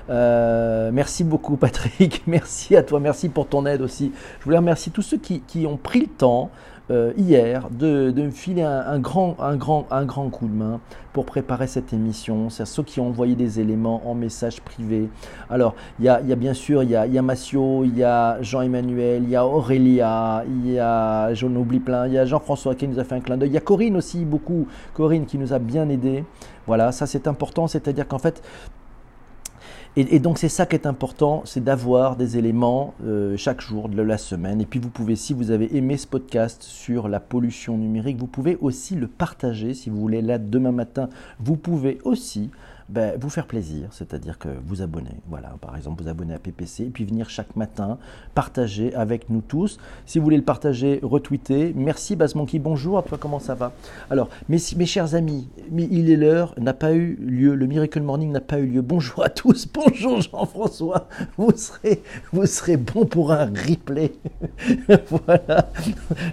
Euh, 0.10 0.90
merci 0.92 1.24
beaucoup, 1.24 1.56
Patrick. 1.58 2.24
Merci 2.28 2.76
à 2.76 2.84
toi, 2.84 3.00
merci 3.00 3.30
pour 3.30 3.48
ton 3.48 3.66
aide 3.66 3.82
aussi. 3.82 4.12
Je 4.40 4.46
voulais 4.46 4.58
remercier 4.58 4.92
tous 4.92 5.02
ceux 5.02 5.18
qui, 5.18 5.42
qui 5.42 5.66
ont 5.66 5.78
pris 5.78 6.02
le 6.02 6.08
temps 6.08 6.50
euh, 6.92 7.14
hier 7.18 7.70
de, 7.72 8.14
me 8.16 8.30
filer 8.30 8.62
un, 8.62 9.00
grand, 9.00 9.36
un, 9.40 9.56
grand, 9.56 9.88
un 9.90 10.06
grand 10.06 10.30
coup 10.30 10.48
de 10.48 10.54
main 10.54 10.80
pour 11.14 11.26
préparer 11.26 11.66
cette 11.66 11.94
émission. 11.94 12.50
C'est 12.50 12.66
ceux 12.66 12.84
qui 12.84 13.00
ont 13.00 13.08
envoyé 13.08 13.36
des 13.36 13.60
éléments 13.60 14.02
en 14.06 14.14
message 14.14 14.62
privé. 14.62 15.10
Alors, 15.50 15.74
il 16.00 16.06
y 16.06 16.10
a, 16.10 16.22
y 16.22 16.32
a, 16.32 16.36
bien 16.36 16.54
sûr, 16.54 16.84
il 16.84 16.92
y 16.92 16.96
a, 16.96 17.22
Massio, 17.22 17.86
il 17.86 17.98
y 17.98 18.04
a 18.04 18.42
Jean-Emmanuel, 18.42 19.24
il 19.24 19.30
y 19.30 19.36
a 19.36 19.46
Aurélia, 19.46 20.44
il 20.48 20.74
y 20.74 20.80
a, 20.80 21.32
plein, 21.84 22.08
il 22.08 22.14
y 22.14 22.18
a 22.18 22.26
Jean-François 22.26 22.76
qui 22.76 22.88
nous 22.88 23.00
a 23.00 23.04
fait 23.04 23.16
un 23.16 23.22
clin 23.22 23.38
d'œil, 23.38 23.50
il 23.50 23.54
y 23.54 23.58
a 23.58 23.62
Corinne 23.62 23.96
aussi, 23.96 24.26
beaucoup, 24.26 24.68
Corinne 24.94 25.26
qui 25.26 25.38
nous 25.38 25.54
a 25.54 25.60
bien 25.60 25.90
aidé. 25.90 26.24
Voilà, 26.68 26.92
ça 26.92 27.08
c'est 27.08 27.28
important, 27.28 27.68
c'est-à-dire 27.68 28.08
qu'en 28.08 28.20
fait, 28.20 28.42
et, 29.98 30.20
donc 30.20 30.38
c'est 30.38 30.50
ça 30.50 30.66
qui 30.66 30.76
est 30.76 30.86
important, 30.86 31.44
c'est 31.46 31.64
d'avoir 31.64 32.18
des 32.18 32.38
éléments 32.38 32.94
euh, 33.06 33.38
chaque 33.38 33.62
jour 33.62 33.88
de 33.88 34.02
la 34.02 34.18
semaine. 34.18 34.60
Et 34.60 34.66
puis 34.66 34.80
vous 34.80 34.90
pouvez, 34.90 35.16
si 35.16 35.34
vous 35.34 35.52
avez 35.52 35.76
aimé 35.78 35.96
ce 35.96 36.06
podcast 36.06 36.64
sur 36.64 37.08
la 37.08 37.22
pollution 37.22 37.78
numérique, 37.78 38.18
vous 38.18 38.28
pouvez 38.28 38.58
aussi 38.60 38.96
le 38.96 39.08
partager. 39.08 39.74
Si 39.74 39.90
vous 39.90 40.00
voulez, 40.00 40.22
là, 40.22 40.38
demain 40.38 40.74
matin, 40.74 41.10
vous 41.40 41.56
pouvez 41.56 42.00
aussi 42.04 42.50
ben, 42.88 43.18
vous 43.20 43.30
faire 43.30 43.48
plaisir, 43.48 43.88
c'est-à-dire 43.92 44.38
que 44.38 44.50
vous 44.68 44.84
abonner, 44.84 45.16
voilà, 45.28 45.56
par 45.60 45.76
exemple 45.76 46.04
vous 46.04 46.10
abonner 46.10 46.36
à 46.36 46.40
PPC, 46.40 46.84
et 46.84 46.90
puis 46.90 47.04
venir 47.04 47.32
chaque 47.32 47.56
matin 47.56 47.98
partager 48.36 48.94
avec 48.94 49.30
nous 49.32 49.42
tous. 49.42 49.80
Si 50.06 50.20
vous 50.20 50.24
voulez 50.24 50.38
le 50.38 50.44
partager, 50.44 51.00
retweeter. 51.02 51.74
Merci 51.76 52.16
Monkey, 52.36 52.60
bonjour. 52.60 53.00
À 53.00 53.02
toi, 53.02 53.18
comment 53.20 53.40
ça 53.40 53.56
va? 53.56 53.72
Alors, 54.12 54.30
mes, 54.50 54.58
mes 54.78 54.86
chers 54.86 55.16
amis, 55.16 55.48
il 55.76 56.12
est 56.12 56.16
l'heure, 56.16 56.54
n'a 56.60 56.74
pas 56.74 56.94
eu 56.94 57.16
lieu, 57.16 57.56
le 57.56 57.66
Miracle 57.66 58.02
Morning 58.02 58.32
n'a 58.32 58.42
pas 58.42 58.60
eu 58.60 58.68
lieu. 58.68 58.82
Bonjour 58.82 59.24
à 59.24 59.30
tous, 59.30 59.68
bonjour 59.74 60.22
Jean-François, 60.22 61.08
vous 61.38 61.52
serez, 61.56 62.04
vous 62.32 62.46
serez 62.46 62.78
bon 62.78 63.06
pour 63.06 63.32
un 63.32 63.46
replay. 63.46 64.14
voilà, 65.10 65.72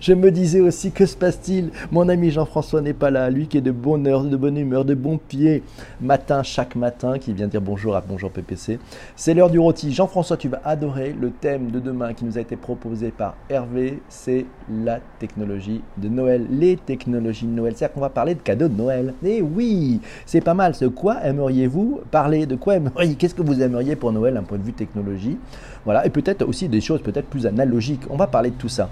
je 0.03 0.13
me 0.13 0.31
disais 0.31 0.61
aussi, 0.61 0.93
que 0.93 1.07
se 1.07 1.17
passe-t-il? 1.17 1.71
Mon 1.91 2.11
ami 2.11 2.31
Jean-François 2.31 2.83
n'est 2.83 2.93
pas 2.93 3.11
là, 3.11 3.31
lui 3.31 3.47
qui 3.47 3.57
est 3.57 3.63
de 3.63 3.71
bonne 3.71 4.07
heure, 4.07 4.25
de 4.25 4.37
bonne 4.37 4.59
humeur, 4.59 4.85
de 4.85 4.95
bon 4.95 5.17
pied, 5.17 5.63
matin 6.01 6.42
chaque 6.43 6.77
matin 6.77 7.19
qui 7.19 7.33
vient 7.33 7.47
dire 7.47 7.61
bonjour 7.61 7.97
à 7.97 8.03
Bonjour 8.07 8.31
PPC. 8.31 8.79
C'est 9.17 9.35
l'heure 9.35 9.51
du 9.51 9.59
rôti. 9.59 9.93
Jean-François, 9.93 10.37
tu 10.37 10.49
vas 10.49 10.61
adorer 10.65 11.15
le 11.19 11.31
thème 11.31 11.71
de 11.71 11.81
demain 11.81 12.15
qui 12.15 12.25
nous 12.25 12.37
a 12.37 12.41
été 12.41 12.57
proposé 12.57 13.11
par 13.11 13.37
Hervé. 13.49 14.03
C'est 14.09 14.47
la 14.71 15.01
technologie 15.19 15.83
de 15.97 16.09
Noël. 16.09 16.47
Les 16.51 16.77
technologies 16.77 17.47
de 17.47 17.53
Noël. 17.53 17.75
C'est-à-dire 17.77 17.95
qu'on 17.95 18.01
va 18.01 18.11
parler 18.11 18.35
de 18.35 18.41
cadeaux 18.41 18.69
de 18.69 18.77
Noël. 18.77 19.15
Eh 19.25 19.41
oui, 19.41 20.01
c'est 20.27 20.41
pas 20.41 20.55
mal. 20.55 20.73
De 20.81 20.89
quoi 20.89 21.25
aimeriez-vous 21.25 22.01
parler 22.11 22.47
De 22.47 22.57
quoi 22.57 22.77
aimeriez 22.77 23.15
Qu'est-ce 23.15 23.35
que 23.35 23.43
vous 23.43 23.63
aimeriez 23.63 23.97
pour 23.97 24.13
Noël 24.13 24.35
d'un 24.35 24.43
point 24.43 24.59
de 24.59 24.65
vue 24.65 24.73
technologie? 24.73 25.39
Voilà. 25.85 26.05
Et 26.07 26.11
peut-être 26.11 26.47
aussi 26.47 26.69
des 26.69 26.81
choses 26.81 27.03
peut-être 27.03 27.27
plus 27.27 27.47
analogiques. 27.47 28.03
On 28.11 28.17
va 28.17 28.27
parler 28.27 28.51
de 28.51 28.57
tout 28.57 28.69
ça. 28.69 28.89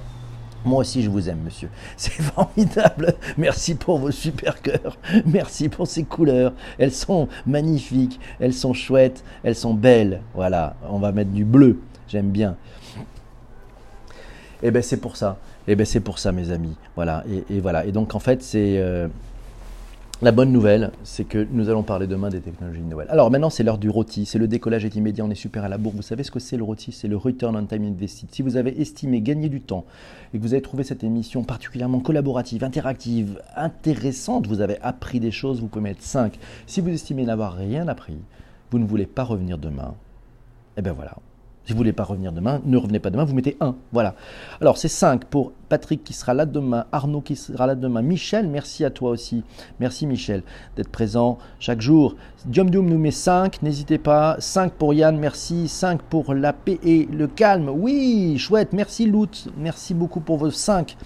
Moi 0.64 0.80
aussi, 0.80 1.02
je 1.02 1.10
vous 1.10 1.28
aime, 1.28 1.40
monsieur. 1.44 1.70
C'est 1.96 2.22
formidable. 2.22 3.14
Merci 3.38 3.74
pour 3.74 3.98
vos 3.98 4.10
super 4.10 4.60
cœurs. 4.60 4.98
Merci 5.26 5.68
pour 5.68 5.86
ces 5.86 6.04
couleurs. 6.04 6.52
Elles 6.78 6.92
sont 6.92 7.28
magnifiques. 7.46 8.20
Elles 8.40 8.52
sont 8.52 8.74
chouettes. 8.74 9.24
Elles 9.42 9.54
sont 9.56 9.74
belles. 9.74 10.20
Voilà. 10.34 10.76
On 10.88 10.98
va 10.98 11.12
mettre 11.12 11.30
du 11.30 11.44
bleu. 11.44 11.80
J'aime 12.08 12.30
bien. 12.30 12.56
Et 14.62 14.68
eh 14.68 14.70
ben, 14.70 14.82
c'est 14.82 14.98
pour 14.98 15.16
ça. 15.16 15.38
Et 15.66 15.72
eh 15.72 15.76
ben, 15.76 15.86
c'est 15.86 16.00
pour 16.00 16.18
ça, 16.18 16.32
mes 16.32 16.50
amis. 16.50 16.76
Voilà. 16.94 17.24
Et, 17.48 17.60
voilà. 17.60 17.86
Et 17.86 17.92
donc, 17.92 18.14
en 18.14 18.18
fait, 18.18 18.42
c'est. 18.42 18.76
Euh, 18.78 19.08
la 20.22 20.32
bonne 20.32 20.52
nouvelle, 20.52 20.90
c'est 21.02 21.24
que 21.24 21.46
nous 21.50 21.70
allons 21.70 21.82
parler 21.82 22.06
demain 22.06 22.28
des 22.28 22.40
technologies 22.40 22.82
Noël. 22.82 23.06
Alors 23.10 23.30
maintenant, 23.30 23.48
c'est 23.48 23.62
l'heure 23.62 23.78
du 23.78 23.88
rôti, 23.88 24.26
c'est 24.26 24.38
le 24.38 24.48
décollage 24.48 24.84
est 24.84 24.94
immédiat, 24.94 25.24
on 25.24 25.30
est 25.30 25.34
super 25.34 25.64
à 25.64 25.68
la 25.68 25.78
bourre. 25.78 25.94
Vous 25.96 26.02
savez 26.02 26.24
ce 26.24 26.30
que 26.30 26.38
c'est 26.38 26.58
le 26.58 26.62
rôti? 26.62 26.92
C'est 26.92 27.08
le 27.08 27.16
Return 27.16 27.56
on 27.56 27.64
Time 27.64 27.84
Invested. 27.84 28.28
Si 28.30 28.42
vous 28.42 28.56
avez 28.58 28.78
estimé 28.82 29.22
gagner 29.22 29.48
du 29.48 29.62
temps 29.62 29.86
et 30.34 30.38
que 30.38 30.42
vous 30.42 30.52
avez 30.52 30.60
trouvé 30.60 30.84
cette 30.84 31.04
émission 31.04 31.42
particulièrement 31.42 32.00
collaborative, 32.00 32.64
interactive, 32.64 33.40
intéressante, 33.56 34.46
vous 34.46 34.60
avez 34.60 34.78
appris 34.82 35.20
des 35.20 35.30
choses, 35.30 35.60
vous 35.60 35.68
pouvez 35.68 35.84
mettre 35.84 36.02
5. 36.02 36.38
Si 36.66 36.82
vous 36.82 36.90
estimez 36.90 37.24
n'avoir 37.24 37.54
rien 37.54 37.88
appris, 37.88 38.18
vous 38.70 38.78
ne 38.78 38.84
voulez 38.84 39.06
pas 39.06 39.24
revenir 39.24 39.56
demain, 39.56 39.94
eh 40.76 40.82
bien 40.82 40.92
voilà, 40.92 41.16
si 41.70 41.72
vous 41.72 41.78
ne 41.78 41.82
voulez 41.84 41.92
pas 41.92 42.02
revenir 42.02 42.32
demain, 42.32 42.60
ne 42.64 42.76
revenez 42.76 42.98
pas 42.98 43.10
demain, 43.10 43.22
vous 43.22 43.32
mettez 43.32 43.56
1. 43.60 43.76
Voilà. 43.92 44.16
Alors 44.60 44.76
c'est 44.76 44.88
5 44.88 45.26
pour 45.26 45.52
Patrick 45.68 46.02
qui 46.02 46.12
sera 46.12 46.34
là 46.34 46.44
demain, 46.44 46.86
Arnaud 46.90 47.20
qui 47.20 47.36
sera 47.36 47.68
là 47.68 47.76
demain, 47.76 48.02
Michel, 48.02 48.48
merci 48.48 48.84
à 48.84 48.90
toi 48.90 49.12
aussi. 49.12 49.44
Merci 49.78 50.08
Michel 50.08 50.42
d'être 50.74 50.88
présent 50.88 51.38
chaque 51.60 51.80
jour. 51.80 52.16
Diom 52.44 52.70
nous 52.70 52.98
met 52.98 53.12
5, 53.12 53.62
n'hésitez 53.62 53.98
pas. 53.98 54.34
5 54.40 54.72
pour 54.72 54.94
Yann, 54.94 55.16
merci. 55.16 55.68
5 55.68 56.02
pour 56.02 56.34
la 56.34 56.52
paix 56.52 56.80
et 56.82 57.06
le 57.06 57.28
calme. 57.28 57.68
Oui, 57.68 58.36
chouette, 58.36 58.72
merci 58.72 59.06
Loot. 59.06 59.46
Merci 59.56 59.94
beaucoup 59.94 60.18
pour 60.18 60.38
vos 60.38 60.50
5. 60.50 60.96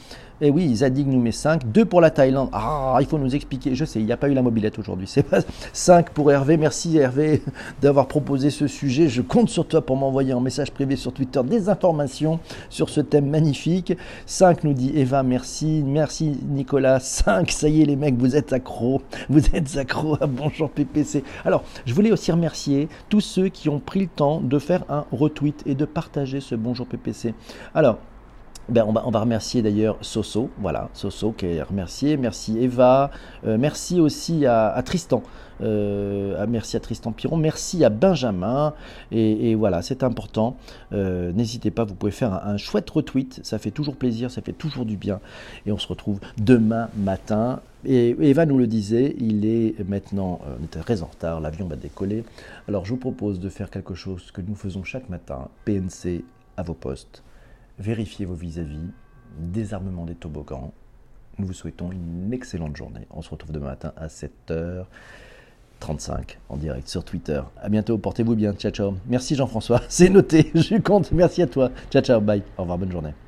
Et 0.41 0.49
eh 0.49 0.51
oui, 0.51 0.75
Zadig 0.75 1.07
nous 1.07 1.21
met 1.21 1.31
5. 1.31 1.71
2 1.71 1.85
pour 1.85 2.01
la 2.01 2.11
Thaïlande. 2.11 2.49
Ah, 2.53 2.97
il 2.99 3.07
faut 3.07 3.19
nous 3.19 3.37
expliquer. 3.37 3.77
Je 3.77 3.85
sais, 3.85 4.01
il 4.01 4.05
n'y 4.05 4.11
a 4.11 4.17
pas 4.17 4.29
eu 4.29 4.35
la 4.35 4.43
mobilette 4.43 4.81
aujourd'hui. 4.81 5.07
C'est 5.07 5.23
pas 5.23 5.39
5 5.73 6.11
pour 6.11 6.33
Hervé. 6.33 6.57
Merci 6.57 6.99
Hervé 6.99 7.41
d'avoir 7.81 8.09
proposé 8.09 8.51
ce 8.51 8.67
sujet. 8.67 9.09
Je 9.09 9.23
compte 9.23 9.49
sur 9.49 9.69
toi 9.69 9.87
pour 9.87 9.97
m'envoyer 9.97 10.35
en 10.35 10.41
message 10.41 10.73
privé 10.73 10.97
sur 10.97 11.13
Twitter 11.13 11.41
des 11.45 11.69
informations 11.69 12.41
sur 12.69 12.89
ce 12.89 13.01
thème 13.01 13.31
magnifique. 13.31 13.97
5 14.27 14.65
nous 14.65 14.73
dit 14.73 14.91
Eva, 14.97 15.23
merci. 15.23 15.85
Merci 15.87 16.41
Nicolas. 16.49 16.99
5, 16.99 17.53
ça 17.53 17.69
y 17.69 17.83
est 17.83 17.87
les 17.87 17.95
mecs, 17.95 18.17
vous 18.17 18.35
êtes 18.35 18.53
accros. 18.53 19.03
Vous 19.29 19.47
êtes 19.55 19.77
accros 19.77 20.17
à 20.21 20.27
Bonjour 20.27 20.69
PPC. 20.69 21.23
Alors, 21.45 21.63
je 21.87 21.95
voulais 21.95 22.11
aussi 22.11 22.33
remercier 22.33 22.89
tous 23.09 23.21
ceux 23.21 23.51
qui 23.51 23.69
ont 23.69 23.79
pris 23.79 24.01
le 24.01 24.09
temps 24.09 24.41
de 24.41 24.59
faire 24.59 24.83
un 24.89 25.05
retweet 25.13 25.63
et 25.65 25.77
de 25.77 25.85
partager 25.85 26.41
ce 26.41 26.57
Bonjour 26.57 26.87
PPC. 26.87 27.35
Alors, 27.73 27.99
ben, 28.69 28.85
on, 28.87 29.11
va, 29.11 29.21
remercier 29.21 29.61
d'ailleurs 29.61 29.99
Soso, 30.01 30.49
voilà, 30.59 30.89
Soso 30.95 31.33
qui 31.33 31.47
est 31.47 31.63
remercié. 31.63 32.17
Merci 32.17 32.59
Eva, 32.59 33.11
euh, 33.47 33.59
merci 33.59 34.01
aussi 34.01 34.47
à, 34.47 34.81
Tristan. 34.85 35.23
Euh, 35.61 36.45
merci 36.49 36.77
à 36.77 36.81
Tristan 36.81 37.13
Piron, 37.13 37.37
merci 37.37 37.85
à 37.85 37.91
Benjamin, 37.91 38.73
et, 39.13 39.55
voilà, 39.55 39.83
c'est 39.83 40.03
important. 40.03 40.57
Euh, 40.93 41.33
n'hésitez 41.33 41.71
pas, 41.71 41.85
vous 41.85 41.95
pouvez 41.95 42.13
faire 42.13 42.33
un, 42.33 42.57
chouette 42.57 42.89
retweet, 42.89 43.41
ça 43.43 43.59
fait 43.59 43.71
toujours 43.71 43.97
plaisir, 43.97 44.31
ça 44.31 44.41
fait 44.41 44.53
toujours 44.53 44.87
du 44.87 44.97
bien, 44.97 45.21
et 45.67 45.73
on 45.73 45.79
se 45.79 45.87
retrouve 45.87 46.21
demain 46.39 46.89
matin. 46.97 47.61
Et 47.85 48.17
Eva 48.19 48.47
nous 48.47 48.57
le 48.57 48.67
disait, 48.67 49.15
il 49.19 49.45
est 49.45 49.75
maintenant, 49.87 50.41
on 50.59 50.65
était 50.65 50.81
très 50.81 51.03
en 51.03 51.07
retard, 51.07 51.41
l'avion 51.41 51.67
va 51.67 51.77
décoller. 51.77 52.25
Alors 52.67 52.87
je 52.87 52.91
vous 52.91 52.97
propose 52.97 53.41
de 53.41 53.51
faire 53.51 53.69
quelque 53.69 53.95
chose 53.95 54.31
que 54.31 54.41
nous 54.41 54.55
faisons 54.55 54.85
chaque 54.85 55.11
matin, 55.11 55.49
PNC 55.67 56.25
à 56.57 56.63
vos 56.63 56.73
postes 56.73 57.23
vérifiez 57.79 58.27
vos 58.27 58.35
vis-à-vis, 58.35 58.91
désarmement 59.39 60.05
des 60.05 60.15
toboggans, 60.15 60.73
nous 61.39 61.47
vous 61.47 61.53
souhaitons 61.53 61.91
une 61.91 62.33
excellente 62.33 62.77
journée. 62.77 63.07
On 63.11 63.23
se 63.23 63.31
retrouve 63.31 63.53
demain 63.53 63.67
matin 63.67 63.93
à 63.97 64.07
7h35 64.07 64.87
en 66.49 66.57
direct 66.57 66.89
sur 66.89 67.05
Twitter. 67.05 67.43
À 67.61 67.69
bientôt, 67.69 67.99
portez-vous 67.99 68.37
bien. 68.37 68.53
Ciao, 68.55 68.71
ciao. 68.71 68.95
Merci 69.07 69.35
Jean-François, 69.35 69.83
c'est 69.89 70.11
noté, 70.11 70.53
je 70.55 70.77
compte. 70.77 71.11
Merci 71.13 71.43
à 71.43 71.47
toi. 71.47 71.71
Ciao, 71.91 72.03
ciao, 72.03 72.21
bye. 72.21 72.43
Au 72.57 72.63
revoir, 72.63 72.79
bonne 72.79 72.93
journée. 72.93 73.15